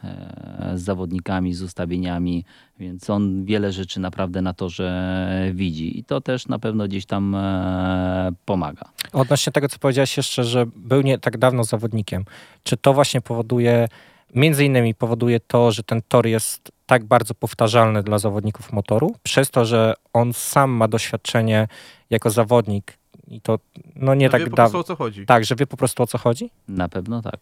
[0.75, 2.45] z zawodnikami, z ustawieniami,
[2.79, 7.05] więc on wiele rzeczy naprawdę na to, że widzi i to też na pewno gdzieś
[7.05, 7.37] tam
[8.45, 8.89] pomaga.
[9.13, 12.25] Odnośnie tego, co powiedziałeś jeszcze, że był nie tak dawno zawodnikiem,
[12.63, 13.87] czy to właśnie powoduje,
[14.35, 19.49] między innymi powoduje to, że ten tor jest tak bardzo powtarzalny dla zawodników motoru, przez
[19.51, 21.67] to, że on sam ma doświadczenie
[22.09, 23.59] jako zawodnik i to
[23.95, 24.79] no nie Wie tak po prostu dawno.
[24.79, 25.25] o co chodzi.
[25.25, 26.49] Tak, że wie po prostu o co chodzi?
[26.67, 27.39] Na pewno tak.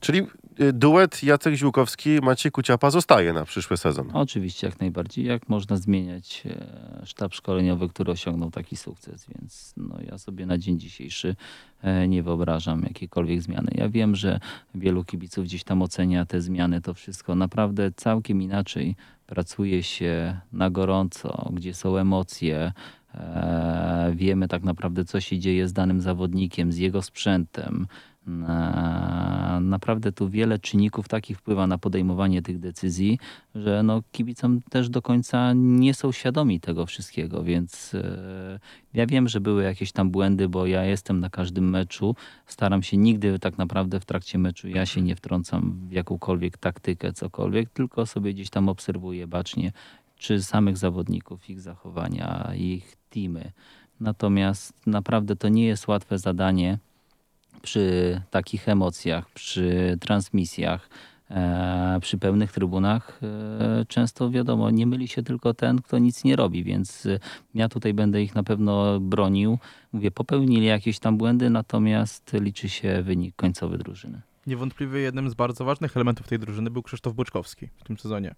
[0.00, 0.26] Czyli
[0.60, 4.10] y, duet Jacek Ziółkowski, Maciej Kuciapa zostaje na przyszły sezon.
[4.12, 5.24] Oczywiście, jak najbardziej.
[5.24, 10.58] Jak można zmieniać e, sztab szkoleniowy, który osiągnął taki sukces, więc no, ja sobie na
[10.58, 11.36] dzień dzisiejszy
[11.82, 13.70] e, nie wyobrażam jakiejkolwiek zmiany.
[13.74, 14.40] Ja wiem, że
[14.74, 17.34] wielu kibiców gdzieś tam ocenia te zmiany, to wszystko.
[17.34, 18.96] Naprawdę całkiem inaczej
[19.26, 22.72] pracuje się na gorąco, gdzie są emocje.
[23.14, 27.86] E, wiemy tak naprawdę, co się dzieje z danym zawodnikiem, z jego sprzętem.
[28.48, 33.18] E, Naprawdę tu wiele czynników takich wpływa na podejmowanie tych decyzji,
[33.54, 38.60] że no, kibicom też do końca nie są świadomi tego wszystkiego, więc e,
[38.94, 42.14] ja wiem, że były jakieś tam błędy, bo ja jestem na każdym meczu,
[42.46, 47.12] staram się nigdy tak naprawdę w trakcie meczu, ja się nie wtrącam w jakąkolwiek taktykę,
[47.12, 49.72] cokolwiek, tylko sobie gdzieś tam obserwuję bacznie,
[50.18, 53.52] czy samych zawodników, ich zachowania, ich teamy.
[54.00, 56.78] Natomiast naprawdę to nie jest łatwe zadanie
[57.62, 60.88] przy takich emocjach, przy transmisjach,
[61.30, 63.20] e, przy pełnych trybunach.
[63.22, 67.18] E, często wiadomo, nie myli się tylko ten, kto nic nie robi, więc e,
[67.54, 69.58] ja tutaj będę ich na pewno bronił.
[69.92, 74.20] Mówię, popełnili jakieś tam błędy, natomiast liczy się wynik końcowy drużyny.
[74.46, 78.34] Niewątpliwie jednym z bardzo ważnych elementów tej drużyny był Krzysztof Boczkowski w tym sezonie.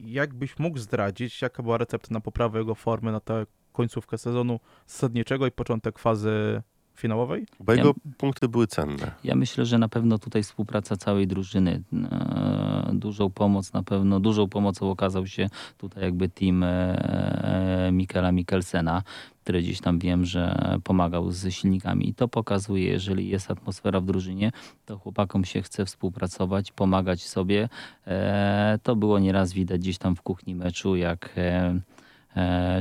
[0.00, 5.46] Jakbyś mógł zdradzić, jaka była recepta na poprawę jego formy na tę końcówkę sezonu zasadniczego
[5.46, 6.62] i początek fazy
[6.94, 7.46] finałowej?
[7.60, 9.10] Bo jego punkty były cenne.
[9.24, 14.48] Ja myślę, że na pewno tutaj współpraca całej drużyny, e, dużą pomoc na pewno, dużą
[14.48, 19.02] pomocą okazał się tutaj jakby team e, Mikela Mikkelsena,
[19.42, 24.04] który gdzieś tam wiem, że pomagał z silnikami i to pokazuje, jeżeli jest atmosfera w
[24.04, 24.52] drużynie,
[24.86, 27.68] to chłopakom się chce współpracować, pomagać sobie.
[28.06, 31.80] E, To było nieraz widać gdzieś tam w kuchni meczu, jak e, e,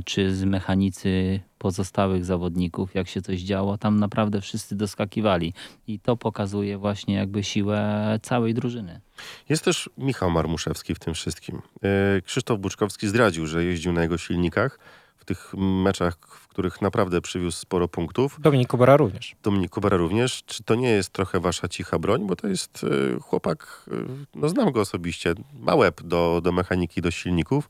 [0.06, 5.54] czy z mechanicy pozostałych zawodników, jak się coś działo, tam naprawdę wszyscy doskakiwali.
[5.88, 9.02] I to pokazuje właśnie jakby siłę całej drużyny.
[9.50, 11.62] Jest też Michał Marmuszewski w tym wszystkim.
[11.84, 14.80] E, Krzysztof Buczkowski zdradził, że jeździł na jego silnikach
[15.18, 18.38] w tych meczach, w których naprawdę przywiózł sporo punktów.
[18.40, 19.36] Dominik Kubera również.
[19.44, 20.44] Dominik Kubera również.
[20.46, 22.28] Czy to nie jest trochę wasza cicha broń?
[22.28, 22.86] Bo to jest
[23.16, 23.96] e, chłopak, e,
[24.36, 27.70] no znam go osobiście, ma łeb do, do mechaniki, do silników.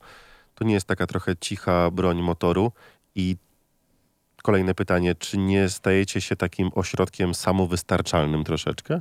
[0.54, 2.72] To nie jest taka trochę cicha broń motoru.
[3.14, 3.36] I
[4.42, 9.00] kolejne pytanie, czy nie stajecie się takim ośrodkiem samowystarczalnym troszeczkę?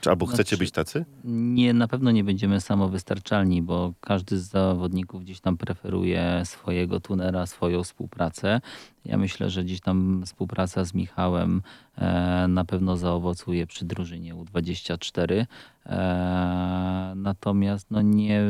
[0.00, 1.04] Czy albo chcecie Znaczy- być tacy?
[1.24, 7.46] Nie, na pewno nie będziemy samowystarczalni, bo każdy z zawodników gdzieś tam preferuje swojego tunera,
[7.46, 8.60] swoją współpracę.
[9.08, 11.62] Ja myślę, że gdzieś tam współpraca z Michałem
[11.98, 15.46] e, na pewno zaowocuje przy drużynie U24.
[15.86, 18.42] E, natomiast no nie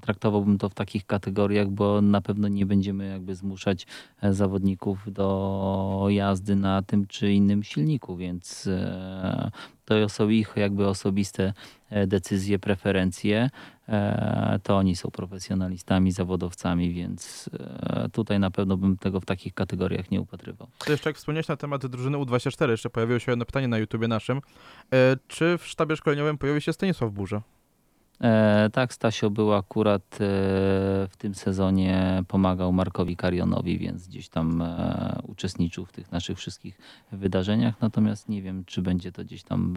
[0.00, 3.86] traktowałbym to w takich kategoriach, bo na pewno nie będziemy jakby zmuszać
[4.22, 8.68] e, zawodników do jazdy na tym czy innym silniku, więc
[9.84, 11.52] to są ich jakby osobiste
[12.06, 13.50] decyzje, preferencje.
[13.88, 17.50] E, To oni są profesjonalistami, zawodowcami, więc
[17.82, 20.68] e, tutaj na pewno bym tego w takich kategoriach nie upatrywał.
[20.78, 24.08] To jeszcze jak wspomniałeś na temat drużyny U24, jeszcze pojawiło się jedno pytanie na YouTubie
[24.08, 24.40] naszym.
[24.92, 27.42] E, czy w sztabie szkoleniowym pojawi się Stanisław Burza?
[28.20, 30.18] E, tak, Stasio był akurat e,
[31.08, 36.78] w tym sezonie, pomagał Markowi Karionowi, więc gdzieś tam e, uczestniczył w tych naszych wszystkich
[37.12, 39.74] wydarzeniach, natomiast nie wiem, czy będzie to gdzieś tam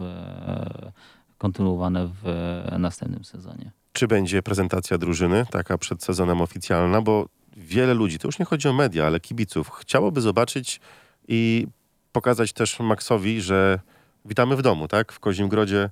[1.38, 3.72] kontynuowane w e, następnym sezonie.
[3.92, 7.02] Czy będzie prezentacja drużyny, taka przed sezonem oficjalna?
[7.02, 10.80] Bo wiele ludzi, to już nie chodzi o media, ale kibiców, chciałoby zobaczyć
[11.28, 11.66] i
[12.12, 13.80] pokazać też Maxowi, że
[14.24, 15.12] witamy w domu, tak?
[15.12, 15.90] W Kozimgrodzie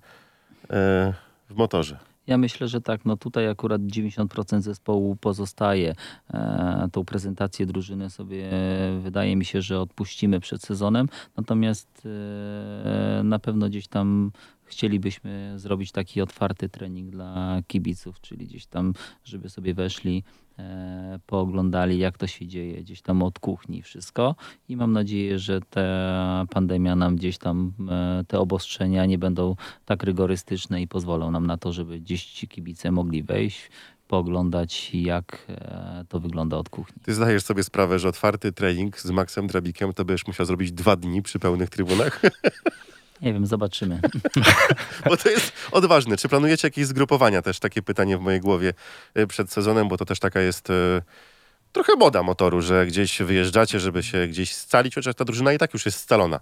[0.71, 1.15] e,
[1.51, 1.99] w motorze.
[2.27, 3.05] Ja myślę, że tak.
[3.05, 5.95] No tutaj akurat 90% zespołu pozostaje.
[6.35, 11.09] E, tą prezentację drużyny sobie e, wydaje mi się, że odpuścimy przed sezonem.
[11.37, 14.33] Natomiast e, na pewno gdzieś tam
[14.67, 18.93] chcielibyśmy zrobić taki otwarty trening dla kibiców, czyli gdzieś tam,
[19.25, 20.25] żeby sobie weszli,
[20.59, 24.35] e, pooglądali jak to się dzieje gdzieś tam od kuchni wszystko
[24.69, 30.03] i mam nadzieję, że ta pandemia nam gdzieś tam e, te obostrzenia nie będą tak
[30.03, 33.71] rygorystyczne i pozwolą nam na to, żeby gdzieś ci kibice mogli wejść,
[34.09, 37.03] pooglądać jak e, to wygląda od kuchni.
[37.03, 40.97] Ty zdajesz sobie sprawę, że otwarty trening z Maxem Drabikiem to będziesz musiał zrobić dwa
[40.97, 42.23] dni przy pełnych trybunach?
[43.23, 44.01] Nie wiem, zobaczymy.
[45.09, 46.17] bo to jest odważne.
[46.17, 47.43] Czy planujecie jakieś zgrupowania?
[47.43, 48.75] Też takie pytanie w mojej głowie
[49.15, 51.03] e, przed sezonem, bo to też taka jest e,
[51.73, 55.73] trochę moda motoru, że gdzieś wyjeżdżacie, żeby się gdzieś scalić, chociaż ta drużyna i tak
[55.75, 56.41] już jest scalona,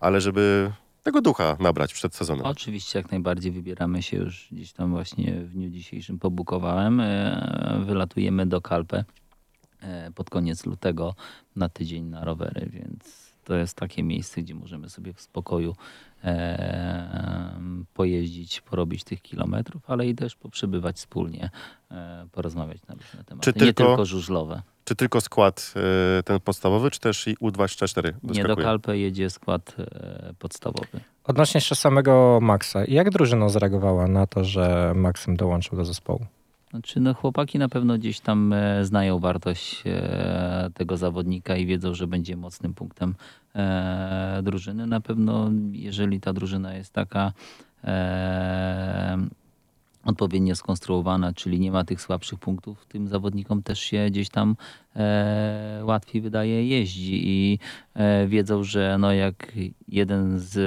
[0.00, 2.46] ale żeby tego ducha nabrać przed sezonem.
[2.46, 7.00] Oczywiście jak najbardziej wybieramy się już gdzieś tam właśnie w dniu dzisiejszym pobukowałem.
[7.00, 9.04] E, Wylatujemy do Kalpę
[9.80, 11.14] e, pod koniec lutego
[11.56, 15.76] na tydzień na rowery, więc to jest takie miejsce, gdzie możemy sobie w spokoju
[17.94, 21.50] pojeździć, porobić tych kilometrów, ale i też poprzebywać wspólnie,
[21.90, 23.52] e, porozmawiać na różne tematy.
[23.56, 24.62] Nie tylko- tylko żużlowe.
[24.84, 25.74] Czy tylko skład
[26.18, 28.56] e, ten podstawowy, czy też i U24 Nie do?
[28.56, 31.00] Kalpę jedzie skład e, podstawowy.
[31.24, 32.84] Odnośnie jeszcze samego Maxa.
[32.88, 36.26] Jak drużyna zareagowała na to, że Maksym dołączył do zespołu?
[36.70, 41.94] Znaczy, no chłopaki na pewno gdzieś tam e, znają wartość e, tego zawodnika i wiedzą,
[41.94, 43.14] że będzie mocnym punktem
[43.54, 44.86] e, drużyny.
[44.86, 47.32] Na pewno, jeżeli ta drużyna jest taka
[50.04, 54.56] odpowiednio skonstruowana, czyli nie ma tych słabszych punktów, tym zawodnikom też się gdzieś tam
[55.82, 57.58] łatwiej wydaje jeździ i
[58.28, 59.52] wiedzą, że no jak
[59.88, 60.58] jeden z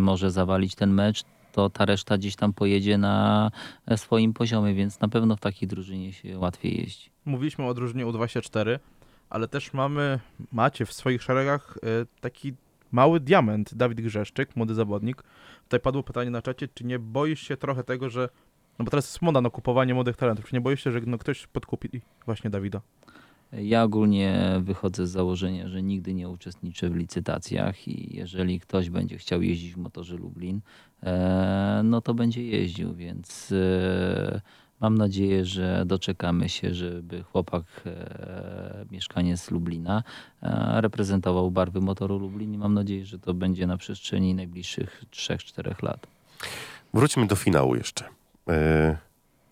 [0.00, 3.50] może zawalić ten mecz, to ta reszta gdzieś tam pojedzie na
[3.86, 7.10] e, swoim poziomie, więc na pewno w takiej drużynie się łatwiej jeździ.
[7.24, 8.78] Mówiliśmy o drużynie U24,
[9.30, 10.20] ale też mamy,
[10.52, 12.54] macie w swoich szeregach e, taki
[12.92, 15.22] mały diament, Dawid Grzeszczyk, młody zawodnik.
[15.62, 18.28] Tutaj padło pytanie na czacie, czy nie boisz się trochę tego, że,
[18.78, 21.18] no bo teraz jest moda na kupowanie młodych talentów, czy nie boisz się, że no,
[21.18, 22.80] ktoś podkupi właśnie Dawida?
[23.52, 29.18] Ja ogólnie wychodzę z założenia, że nigdy nie uczestniczę w licytacjach i jeżeli ktoś będzie
[29.18, 30.60] chciał jeździć w motorze Lublin,
[31.02, 34.40] e, no to będzie jeździł, więc e,
[34.80, 40.02] mam nadzieję, że doczekamy się, żeby chłopak, e, mieszkaniec Lublina,
[40.74, 46.06] reprezentował barwy motoru Lublin i mam nadzieję, że to będzie na przestrzeni najbliższych 3-4 lat.
[46.94, 48.04] Wróćmy do finału jeszcze.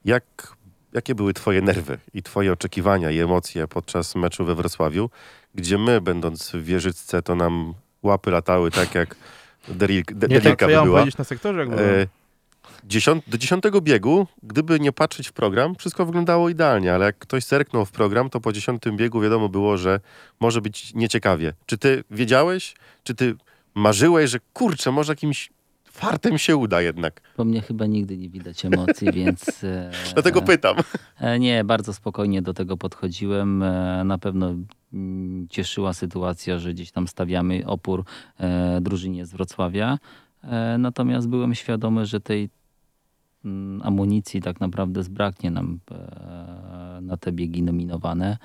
[0.05, 0.57] Jak,
[0.93, 5.11] jakie były twoje nerwy i twoje oczekiwania i emocje podczas meczu we Wrocławiu,
[5.55, 9.17] gdzie my, będąc w Wieżycce, to nam łapy latały tak jak
[9.69, 11.05] Deril, de, Nie tak, Co by ja była.
[11.19, 11.69] na sektorze, jak?
[11.73, 12.07] E,
[12.85, 17.45] Dziesiąt, do dziesiątego biegu, gdyby nie patrzeć w program, wszystko wyglądało idealnie, ale jak ktoś
[17.45, 20.01] zerknął w program, to po dziesiątym biegu wiadomo było, że
[20.41, 21.53] może być nieciekawie.
[21.67, 22.75] Czy ty wiedziałeś,
[23.05, 23.35] czy ty
[23.75, 25.51] marzyłeś, że kurczę, może jakimś
[25.99, 27.21] fartem się uda jednak?
[27.37, 29.65] Po mnie chyba nigdy nie widać emocji, więc...
[29.65, 30.77] e, Dlatego pytam.
[31.21, 33.63] E, Nie, bardzo spokojnie do tego podchodziłem.
[33.63, 34.55] E, Na pewno
[34.93, 38.05] mm, cieszyła sytuacja, że gdzieś tam stawiamy opór
[38.41, 39.99] e, drużynie z Wrocławia.
[40.45, 42.51] E, Natomiast byłem świadomy, że tej
[43.45, 48.37] mm, amunicji tak naprawdę zbraknie nam e, na te biegi nominowane.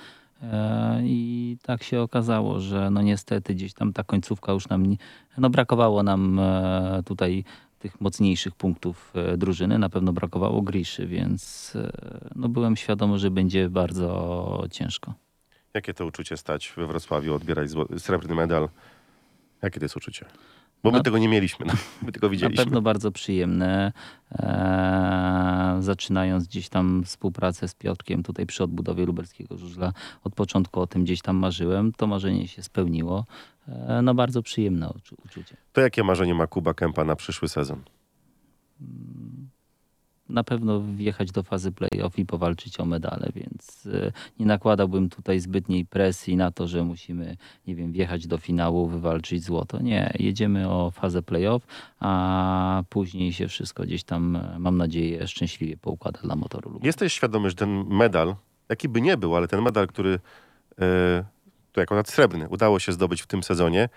[0.52, 4.96] E, I tak się okazało, że no niestety gdzieś tam ta końcówka już nam,
[5.38, 7.44] no brakowało nam e, tutaj
[7.80, 9.80] tych mocniejszych punktów e, drużyny.
[9.80, 11.74] Na pewno brakowało Griszy, więc
[12.36, 15.14] no byłem świadomy, że będzie bardzo ciężko.
[15.74, 18.70] Jakie to uczucie stać we Wrocławiu, odbierać srebrny medal?
[19.62, 20.26] Jakie to jest uczucie?
[20.84, 21.74] Bo my No- tego nie mieliśmy, no.
[22.02, 22.64] my Na widzieliśmy.
[22.66, 23.92] pewno bardzo przyjemne.
[24.32, 30.88] E, zaczynając gdzieś tam współpracę z Piotrkiem tutaj przy odbudowie lubelskiego żużla, od początku o
[30.88, 31.92] tym gdzieś tam marzyłem.
[31.94, 33.26] To marzenie się spełniło.
[33.68, 35.58] E, no bardzo przyjemne uczu- uczucie.
[35.74, 37.82] To jakie marzenie ma Kuba Kępa na przyszły sezon?
[40.30, 45.40] Na pewno wjechać do fazy playoff i powalczyć o medale, więc e, nie nakładałbym tutaj
[45.40, 49.82] zbytniej presji na to, że musimy, nie wiem, wjechać do finału, wywalczyć złoto.
[49.82, 51.68] Nie, jedziemy o fazę playoff,
[52.00, 56.80] a później się wszystko gdzieś tam, e, mam nadzieję, szczęśliwie poukłada dla motoru.
[56.84, 58.36] Jesteś świadomy, że ten medal,
[58.70, 60.20] jaki by nie był, ale ten medal, który
[60.82, 61.24] e,
[61.74, 63.90] to nawet srebrny udało się zdobyć w tym sezonie,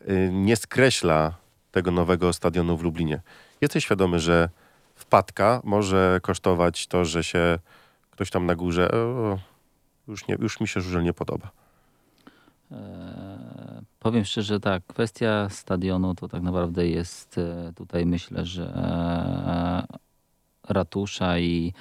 [0.00, 1.34] e, nie skreśla
[1.70, 3.20] tego nowego stadionu w Lublinie.
[3.60, 4.48] Jesteś świadomy, że
[5.10, 7.58] wpadka może kosztować to, że się
[8.10, 9.38] ktoś tam na górze o,
[10.08, 11.50] już, nie, już mi się żużel nie podoba.
[12.72, 19.98] E, Powiem szczerze tak, kwestia stadionu to tak naprawdę jest e, tutaj myślę, że e,
[20.68, 21.72] ratusza i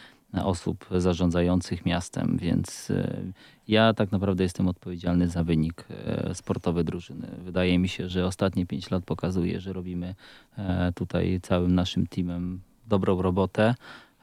[0.44, 3.22] osób zarządzających miastem, więc e,
[3.68, 7.28] ja tak naprawdę jestem odpowiedzialny za wynik e, sportowy drużyny.
[7.44, 10.16] Wydaje mi się, że ostatnie pięć lat pokazuje, że robimy
[10.58, 13.76] e, tutaj całym naszym teamem dobrą robotę.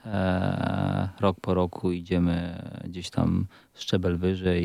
[0.05, 4.63] E, Rok po roku idziemy gdzieś tam szczebel wyżej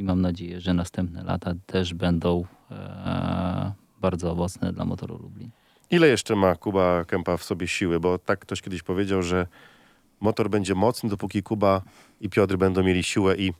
[0.00, 5.50] i- mam nadzieję, że następne lata też będą e, bardzo owocne dla motoru Lublin.
[5.90, 8.00] Ile jeszcze ma Kuba Kępa w sobie siły?
[8.00, 9.46] Bo tak ktoś kiedyś powiedział, że
[10.20, 11.82] motor będzie mocny, dopóki Kuba
[12.20, 13.52] i Piotr będą mieli siłę i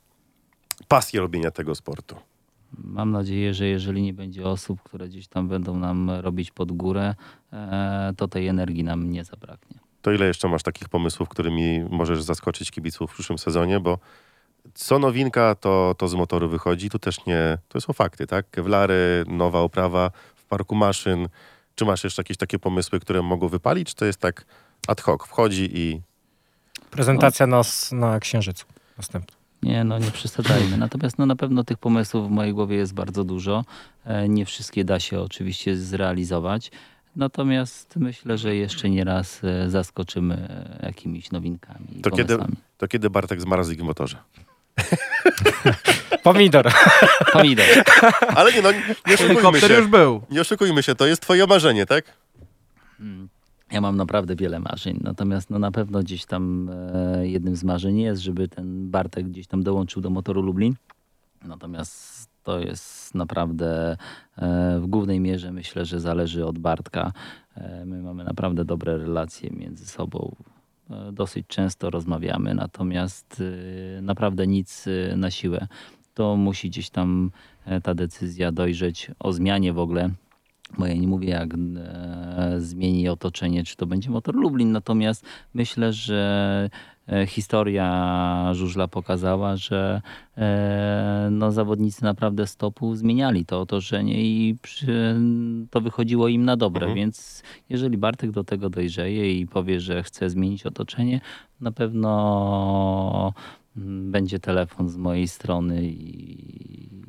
[0.87, 2.15] pasję robienia tego sportu.
[2.77, 7.15] Mam nadzieję, że jeżeli nie będzie osób, które gdzieś tam będą nam robić pod górę,
[7.53, 9.79] e, to tej energii nam nie zabraknie.
[10.01, 13.79] To ile jeszcze masz takich pomysłów, którymi możesz zaskoczyć kibiców w przyszłym sezonie?
[13.79, 13.99] Bo
[14.73, 16.89] co nowinka, to, to z motoru wychodzi.
[16.89, 18.49] Tu też nie, to są fakty, tak?
[18.49, 21.27] Kevlary, nowa oprawa w parku maszyn.
[21.75, 23.87] Czy masz jeszcze jakieś takie pomysły, które mogą wypalić?
[23.87, 24.45] Czy to jest tak
[24.87, 26.01] ad hoc, wchodzi i
[26.91, 28.65] Prezentacja nas na Księżycu
[28.97, 29.40] następna.
[29.63, 30.77] Nie, no nie przesadzajmy.
[30.77, 33.65] Natomiast no, na pewno tych pomysłów w mojej głowie jest bardzo dużo.
[34.05, 36.71] E, Nie wszystkie da się oczywiście zrealizować.
[37.15, 40.35] Natomiast myślę, że jeszcze nie raz e, zaskoczymy
[40.81, 41.87] e, jakimiś nowinkami.
[41.97, 42.37] i to kiedy,
[42.77, 44.17] to kiedy Bartek zmarzlik w motorze?
[46.23, 46.71] Pomidor.
[47.33, 47.65] Pomidor.
[48.35, 48.69] Ale nie, no
[49.07, 49.73] nie oszukujmy się.
[49.73, 50.21] już był.
[50.31, 52.05] Nie oszukujmy się, to jest twoje marzenie, tak?
[53.71, 57.99] Ja mam naprawdę wiele marzeń, natomiast no na pewno gdzieś tam e, jednym z marzeń
[57.99, 60.75] jest, żeby ten Bartek gdzieś tam dołączył do motoru Lublin.
[61.45, 63.97] Natomiast to jest naprawdę
[64.37, 67.11] e, w głównej mierze myślę, że zależy od Bartka.
[67.55, 70.35] E, my mamy naprawdę dobre relacje między sobą.
[70.91, 73.43] E, dosyć często rozmawiamy, natomiast
[73.97, 75.67] e, naprawdę nic e, na siłę.
[76.13, 77.31] To musi gdzieś tam
[77.83, 80.09] ta decyzja dojrzeć o zmianie w ogóle
[80.77, 85.93] bo ja nie mówię, jak e, zmieni otoczenie, czy to będzie motor Lublin, natomiast myślę,
[85.93, 86.69] że
[87.07, 90.01] e, historia żużla pokazała, że
[90.37, 95.15] e, no, zawodnicy naprawdę stopu zmieniali to otoczenie i przy,
[95.69, 96.95] to wychodziło im na dobre, Mhm.
[96.95, 101.21] więc jeżeli Bartek do tego dojrzeje i powie, że chce zmienić otoczenie,
[101.61, 103.33] na pewno
[103.77, 107.01] mm, będzie telefon z mojej strony i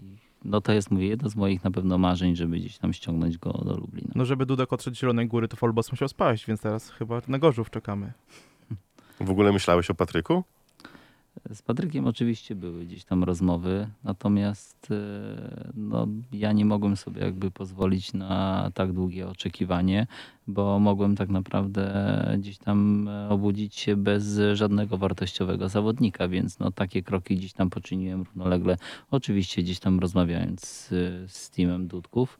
[0.44, 3.52] no to jest, mówię, jedno z moich na pewno marzeń, żeby gdzieś tam ściągnąć go
[3.52, 4.12] do Lublina.
[4.14, 7.70] No żeby Dudek odszedł Zielonej Góry, to Folbos musiał spaść, więc teraz chyba na Gorzów
[7.70, 8.12] czekamy.
[9.20, 10.44] W ogóle myślałeś o Patryku?
[11.54, 17.50] Z Patrykiem oczywiście były gdzieś tam rozmowy, natomiast e, no, ja nie mogłem sobie jakby
[17.50, 20.06] pozwolić na tak długie oczekiwanie,
[20.46, 21.84] bo mogłem tak naprawdę
[22.38, 28.22] gdzieś tam obudzić się bez żadnego wartościowego zawodnika, więc no, takie kroki gdzieś tam poczyniłem
[28.22, 28.76] równolegle,
[29.10, 30.88] oczywiście gdzieś tam rozmawiając z,
[31.32, 32.38] z teamem Dudków.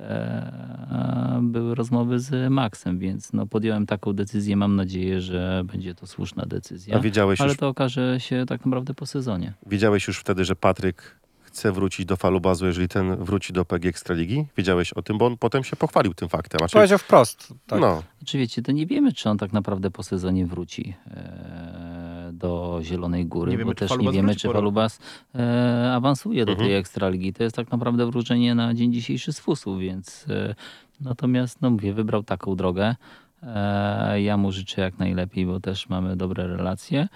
[0.00, 4.56] E, były rozmowy z Maxem, więc no, podjąłem taką decyzję.
[4.56, 6.96] Mam nadzieję, że będzie to słuszna decyzja.
[6.96, 9.52] A wiedziałeś Ale już, to okaże się tak naprawdę po sezonie.
[9.66, 11.23] wiedziałeś już wtedy, że Patryk
[11.54, 14.46] chce wrócić do falubazu, jeżeli ten wróci do PG Ekstraligi?
[14.56, 16.58] Wiedziałeś o tym, bo on potem się pochwalił tym faktem.
[16.58, 17.54] Znaczy, Powiedział wprost.
[17.66, 17.80] Tak.
[17.80, 22.80] No, Znaczy wiecie, to nie wiemy, czy on tak naprawdę po sezonie wróci e, do
[22.82, 24.48] Zielonej Góry, Nie wiemy, bo też nie wiemy, czy.
[24.52, 24.98] Falubas
[25.34, 26.68] e, awansuje do Mhm.
[26.68, 27.32] tej Ekstraligi.
[27.32, 30.54] To jest tak naprawdę wróżenie na dzień dzisiejszy z fusu, więc e,
[31.00, 32.94] natomiast, no mówię, wybrał taką drogę.
[33.42, 37.08] E, ja mu życzę jak najlepiej, bo też mamy dobre relacje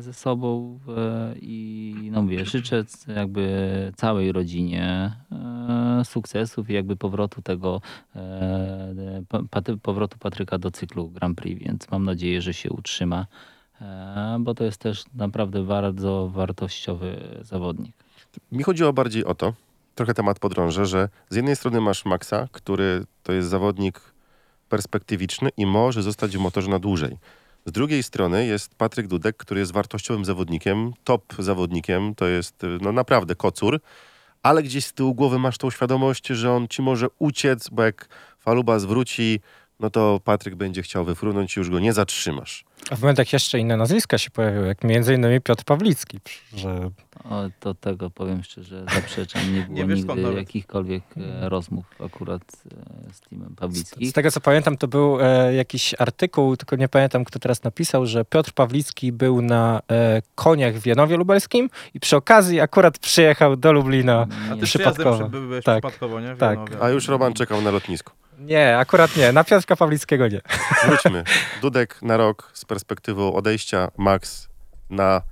[0.00, 2.84] ze sobą e, i no mówię, życzę
[3.16, 7.80] jakby całej rodzinie e, sukcesów i jakby powrotu tego
[8.16, 9.22] e,
[9.82, 13.26] powrotu Patryka do cyklu Grand Prix, więc mam nadzieję, że się utrzyma,
[13.80, 17.96] e, bo to jest też naprawdę bardzo wartościowy zawodnik.
[18.52, 19.54] Mi chodziło bardziej o to,
[19.94, 24.00] trochę temat podrążę, że z jednej strony masz Maxa, który to jest zawodnik
[24.68, 27.16] perspektywiczny i może zostać w motorze na dłużej.
[27.66, 32.78] Z drugiej strony jest Patryk Dudek, który jest wartościowym zawodnikiem, top zawodnikiem, to jest y,
[32.80, 33.80] no naprawdę kocur,
[34.42, 38.08] ale gdzieś z tyłu głowy masz tą świadomość, że on ci może uciec, bo jak
[38.38, 39.40] Faluba zwróci,
[39.80, 42.64] no to Patryk będzie chciał wyfrunąć i już go nie zatrzymasz.
[42.90, 46.20] A w momentach jeszcze inne nazwiska się pojawiły, jak między innymi Piotr Pawlicki,
[46.56, 46.90] że
[47.30, 52.42] O, to tego powiem szczerze, zaprzeczam, nie było Nie nigdy jakichkolwiek e, rozmów akurat
[53.08, 54.08] e, z teamem z, Pawlickich.
[54.08, 58.06] z tego co pamiętam, to był e, jakiś artykuł, tylko nie pamiętam kto teraz napisał,
[58.06, 63.56] że Piotr Pawlicki był na e, koniach w Janowie Lubelskim i przy okazji akurat przyjechał
[63.56, 64.26] do Lublina.
[64.52, 65.28] A ty przypadkowo.
[65.28, 65.82] byłeś Tak.
[65.82, 66.34] przypadkowo, nie?
[66.34, 66.58] W Tak.
[66.58, 66.82] Janowie.
[66.82, 68.12] A już Roman czekał na lotnisku.
[68.40, 70.40] Nie, akurat nie, na Piotrka Pawlickiego nie.
[70.86, 71.24] Wróćmy.
[71.62, 74.48] Dudek na rok z perspektywą odejścia, Max
[74.90, 75.22] na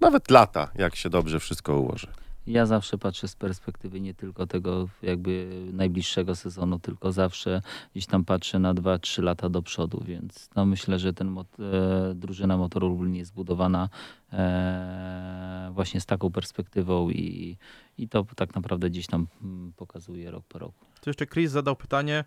[0.00, 2.06] nawet lata, jak się dobrze wszystko ułoży.
[2.46, 8.24] Ja zawsze patrzę z perspektywy nie tylko tego jakby najbliższego sezonu, tylko zawsze gdzieś tam
[8.24, 12.88] patrzę na 2-3 lata do przodu, więc no myślę, że ten mot, e, drużyna Motoru
[12.88, 13.88] Lublin jest zbudowana
[14.32, 17.56] e, właśnie z taką perspektywą i,
[17.98, 20.84] i to tak naprawdę gdzieś tam mm, pokazuje rok po roku.
[21.00, 22.24] Tu jeszcze Chris zadał pytanie,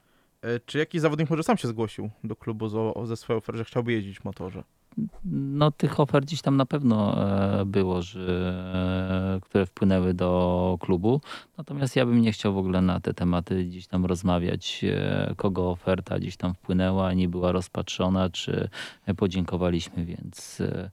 [0.65, 2.69] czy jakiś zawodnik może sam się zgłosił do klubu
[3.05, 4.63] ze swoją ofertą, że chciałby jeździć w motorze?
[5.25, 7.27] No tych ofert gdzieś tam na pewno
[7.61, 11.21] e, było, że, e, które wpłynęły do klubu.
[11.57, 15.71] Natomiast ja bym nie chciał w ogóle na te tematy gdzieś tam rozmawiać, e, kogo
[15.71, 18.69] oferta gdzieś tam wpłynęła, nie była rozpatrzona, czy
[19.17, 20.91] podziękowaliśmy, więc e,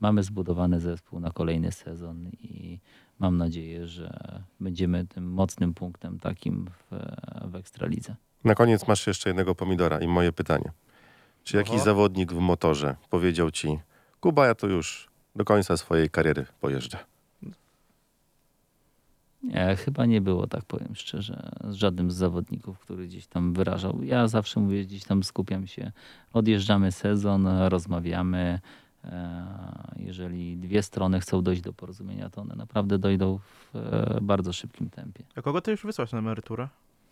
[0.00, 2.78] mamy zbudowany zespół na kolejny sezon i
[3.18, 6.96] mam nadzieję, że będziemy tym mocnym punktem takim w,
[7.50, 8.16] w Ekstralidze.
[8.44, 10.72] Na koniec masz jeszcze jednego pomidora i moje pytanie.
[11.44, 11.84] Czy jakiś Oho.
[11.84, 13.78] zawodnik w motorze powiedział ci,
[14.20, 16.98] Kuba, ja to już do końca swojej kariery pojeżdżę.
[19.42, 24.02] Nie, chyba nie było, tak powiem szczerze, z żadnym z zawodników, który gdzieś tam wyrażał.
[24.02, 25.92] Ja zawsze mówię, gdzieś tam skupiam się,
[26.32, 28.60] odjeżdżamy sezon, rozmawiamy.
[29.04, 34.52] E, Jeżeli dwie strony chcą dojść do porozumienia, to one naprawdę dojdą w e, bardzo
[34.52, 35.24] szybkim tempie.
[35.36, 36.68] A kogo ty już wysłać na emeryturę?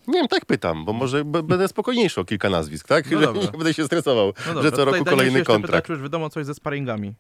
[0.09, 3.11] Nie wiem, tak pytam, bo może będę spokojniejszy o kilka nazwisk, tak?
[3.11, 5.87] No nie będę się stresował, No dobra, że co roku kolejny jeszcze Pyta, kontrakt.
[5.87, 7.15] czy już wiadomo coś ze sparingami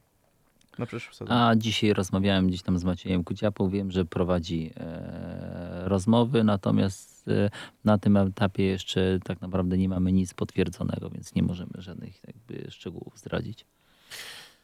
[1.12, 1.32] sezon?
[1.32, 7.50] A dzisiaj rozmawiałem gdzieś tam z Maciejem Kuciapą, wiem, że prowadzi e, rozmowy, natomiast e,
[7.84, 12.70] na tym etapie jeszcze tak naprawdę nie mamy nic potwierdzonego, więc nie możemy żadnych jakby
[12.70, 13.66] szczegółów zdradzić.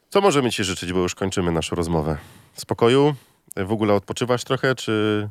[0.08, 2.18] Co możemy ci życzyć, bo już kończymy naszą rozmowę?
[2.54, 3.14] Spokoju?
[3.56, 5.28] W ogóle odpoczywasz trochę, czy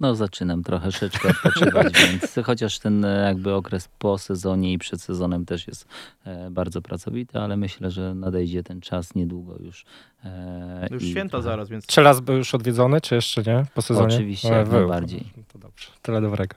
[0.00, 5.44] No zaczynam troszeczkę odpoczywać, więc chociaż ten e, jakby okres po sezonie i przed sezonem
[5.46, 5.86] też jest
[6.24, 9.84] e, bardzo pracowity, ale myślę, że nadejdzie ten czas niedługo już.
[10.24, 13.64] e, Już i święta trochę- zaraz, więc Czy las był już odwiedzony, czy jeszcze nie
[13.74, 14.14] po sezonie?
[14.14, 15.32] Oczywiście, jak najbardziej.
[15.52, 16.56] To dobrze, tyle dobrego.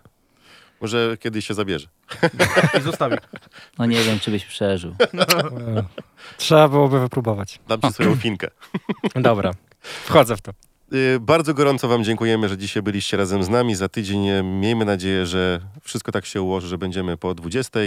[0.81, 1.87] może kiedyś się zabierze?
[2.79, 3.15] i zostawi.
[3.79, 4.95] No nie wiem, czy byś przeżył.
[5.77, 5.83] E,
[6.37, 7.59] Trzeba byłoby wypróbować.
[7.67, 8.47] Dam ci swoją finkę.
[9.15, 10.51] Dobra, wchodzę w to.
[10.93, 13.75] Y, Bardzo gorąco Wam dziękujemy, że dzisiaj byliście razem z nami.
[13.75, 17.79] Za tydzień e, miejmy nadzieję, że wszystko tak się ułoży, że będziemy po 20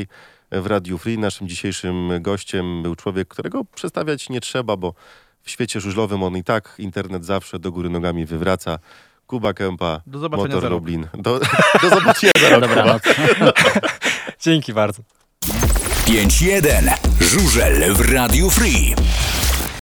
[0.53, 1.19] w Radiu Free.
[1.19, 4.95] Naszym dzisiejszym gościem był człowiek, którego przedstawiać nie trzeba, bo
[5.43, 8.79] w świecie żużlowym on i tak internet zawsze do góry nogami wywraca.
[9.27, 10.71] Kuba Kępa, Do zobaczenia Motor.
[10.71, 11.07] Lublin.
[11.15, 11.41] Do,
[11.83, 12.61] do zobaczenia za rok.
[12.61, 13.03] Dobranoc.
[14.45, 15.03] Dzięki bardzo.
[16.07, 16.93] 5-1.
[17.21, 18.95] Żużel w Radiu Free.